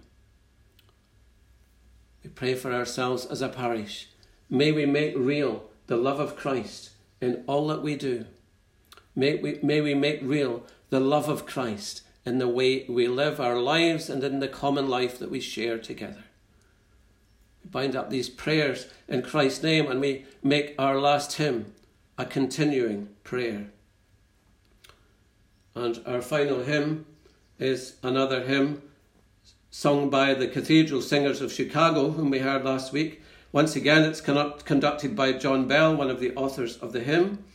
We 2.24 2.30
pray 2.30 2.56
for 2.56 2.74
ourselves 2.74 3.26
as 3.26 3.42
a 3.42 3.50
parish. 3.50 4.10
May 4.50 4.72
we 4.72 4.86
make 4.86 5.14
real 5.16 5.70
the 5.88 5.98
love 5.98 6.20
of 6.20 6.36
Christ 6.36 6.92
in 7.22 7.44
all 7.48 7.68
that 7.68 7.82
we 7.82 7.96
do. 7.96 8.26
May 9.16 9.36
we, 9.36 9.60
may 9.64 9.82
we 9.82 9.94
make 9.94 10.20
real 10.22 10.64
the 10.90 11.00
love 11.00 11.30
of 11.30 11.46
Christ 11.46 12.02
in 12.28 12.40
the 12.40 12.48
way 12.48 12.84
we 12.90 13.08
live 13.08 13.40
our 13.40 13.58
lives 13.58 14.10
and 14.10 14.22
in 14.22 14.42
the 14.42 14.50
common 14.50 14.90
life 14.90 15.18
that 15.18 15.32
we 15.32 15.40
share 15.40 15.78
together. 15.78 16.26
We 17.64 17.70
bind 17.70 17.96
up 17.96 18.10
these 18.10 18.30
prayers 18.30 18.90
in 19.08 19.22
Christ's 19.22 19.64
name 19.64 19.90
and 19.90 20.02
we 20.02 20.26
make 20.44 20.76
our 20.78 21.00
last 21.00 21.38
hymn 21.38 21.74
a 22.18 22.26
continuing 22.26 23.08
prayer. 23.24 23.68
And 25.74 26.02
our 26.06 26.22
final 26.22 26.64
hymn 26.64 27.06
is 27.60 27.96
another 28.04 28.44
hymn 28.44 28.82
sung 29.72 30.10
by 30.10 30.34
the 30.34 30.50
Cathedral 30.50 31.02
Singers 31.02 31.40
of 31.40 31.54
Chicago, 31.54 32.10
whom 32.10 32.30
we 32.30 32.40
heard 32.40 32.66
last 32.66 32.92
week. 32.92 33.22
Once 33.54 33.78
again, 33.78 34.04
it's 34.04 34.20
conducted 34.20 35.16
by 35.16 35.32
John 35.32 35.66
Bell, 35.66 35.96
one 35.96 36.10
of 36.10 36.20
the 36.20 36.36
authors 36.36 36.76
of 36.78 36.92
the 36.92 37.00
hymn. 37.00 37.46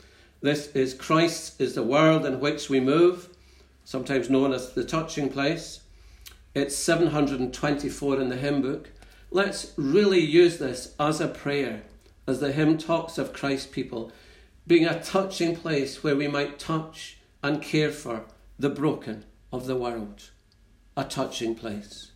This 0.41 0.69
is 0.69 0.95
Christ's 0.95 1.61
is 1.61 1.75
the 1.75 1.83
world 1.83 2.25
in 2.25 2.41
which 2.41 2.71
we 2.71 2.81
move 2.81 3.29
sometimes 3.85 4.31
known 4.31 4.53
as 4.53 4.73
the 4.73 4.85
touching 4.85 5.29
place. 5.29 5.81
It's 6.55 6.77
724 6.77 8.21
in 8.21 8.29
the 8.29 8.37
hymn 8.37 8.63
book. 8.63 8.91
Let's 9.31 9.73
really 9.77 10.21
use 10.21 10.59
this 10.59 10.95
as 11.01 11.21
a 11.21 11.29
prayer 11.29 11.83
as 12.27 12.41
the 12.41 12.53
hymn 12.53 12.79
talks 12.79 13.19
of 13.19 13.33
Christ's 13.33 13.67
people 13.67 14.13
being 14.67 14.87
a 14.87 15.03
touching 15.03 15.57
place 15.57 16.05
where 16.05 16.15
we 16.15 16.29
might 16.29 16.59
touch 16.59 17.19
and 17.43 17.61
care 17.61 17.91
for 17.91 18.27
the 18.59 18.71
broken 18.71 19.25
of 19.53 19.67
the 19.67 19.77
world. 19.77 20.31
A 20.97 21.05
touching 21.05 21.55
place. 21.55 22.12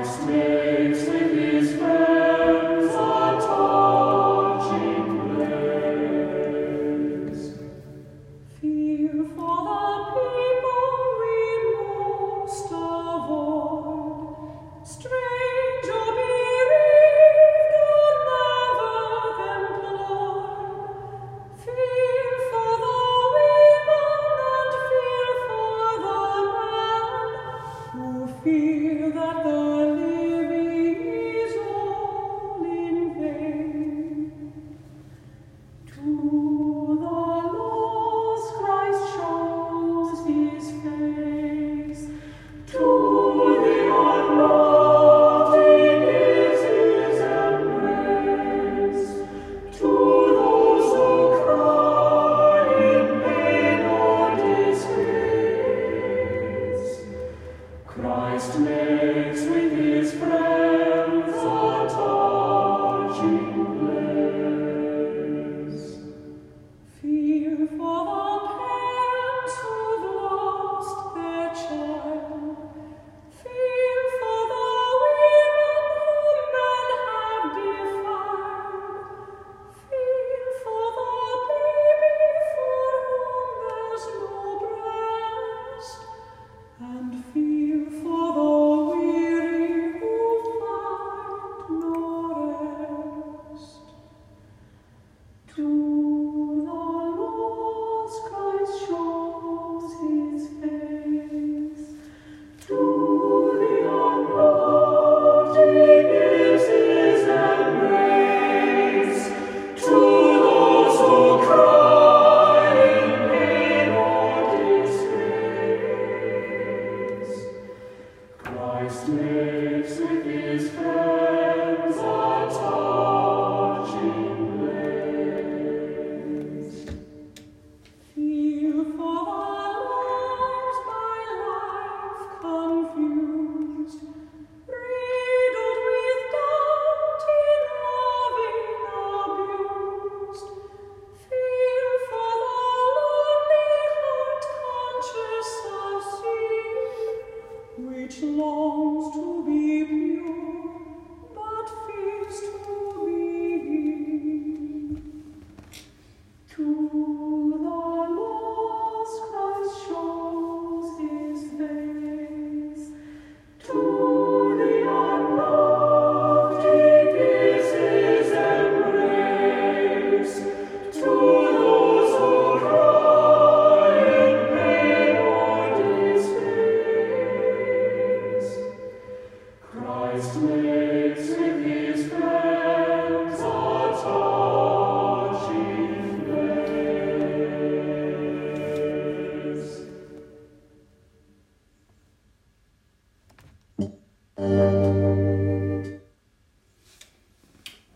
For 0.00 0.26
the 0.26 1.11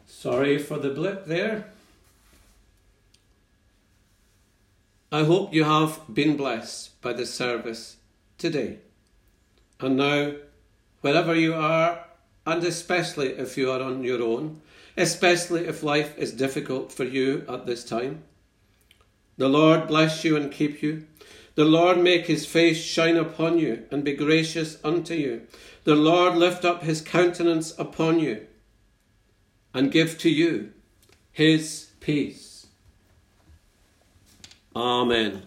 Sorry 0.08 0.58
for 0.58 0.78
the 0.78 0.88
blip 0.88 1.26
there. 1.26 1.66
I 5.12 5.24
hope 5.24 5.52
you 5.52 5.64
have 5.64 6.00
been 6.12 6.38
blessed 6.38 6.98
by 7.02 7.12
the 7.12 7.26
service 7.26 7.98
today. 8.38 8.78
And 9.80 9.98
now, 9.98 10.32
wherever 11.02 11.34
you 11.34 11.54
are, 11.54 12.05
and 12.46 12.62
especially 12.62 13.30
if 13.30 13.58
you 13.58 13.70
are 13.70 13.82
on 13.82 14.04
your 14.04 14.22
own, 14.22 14.62
especially 14.96 15.66
if 15.66 15.82
life 15.82 16.16
is 16.16 16.32
difficult 16.32 16.92
for 16.92 17.04
you 17.04 17.44
at 17.48 17.66
this 17.66 17.84
time, 17.84 18.22
the 19.36 19.48
Lord 19.48 19.88
bless 19.88 20.24
you 20.24 20.36
and 20.36 20.50
keep 20.50 20.82
you. 20.82 21.06
The 21.56 21.64
Lord 21.64 21.98
make 21.98 22.26
his 22.26 22.46
face 22.46 22.82
shine 22.82 23.16
upon 23.16 23.58
you 23.58 23.86
and 23.90 24.04
be 24.04 24.14
gracious 24.14 24.78
unto 24.84 25.14
you. 25.14 25.42
The 25.84 25.94
Lord 25.94 26.36
lift 26.36 26.64
up 26.64 26.82
his 26.82 27.00
countenance 27.00 27.78
upon 27.78 28.20
you 28.20 28.46
and 29.74 29.90
give 29.90 30.18
to 30.18 30.30
you 30.30 30.72
his 31.32 31.88
peace. 32.00 32.66
Amen. 34.74 35.42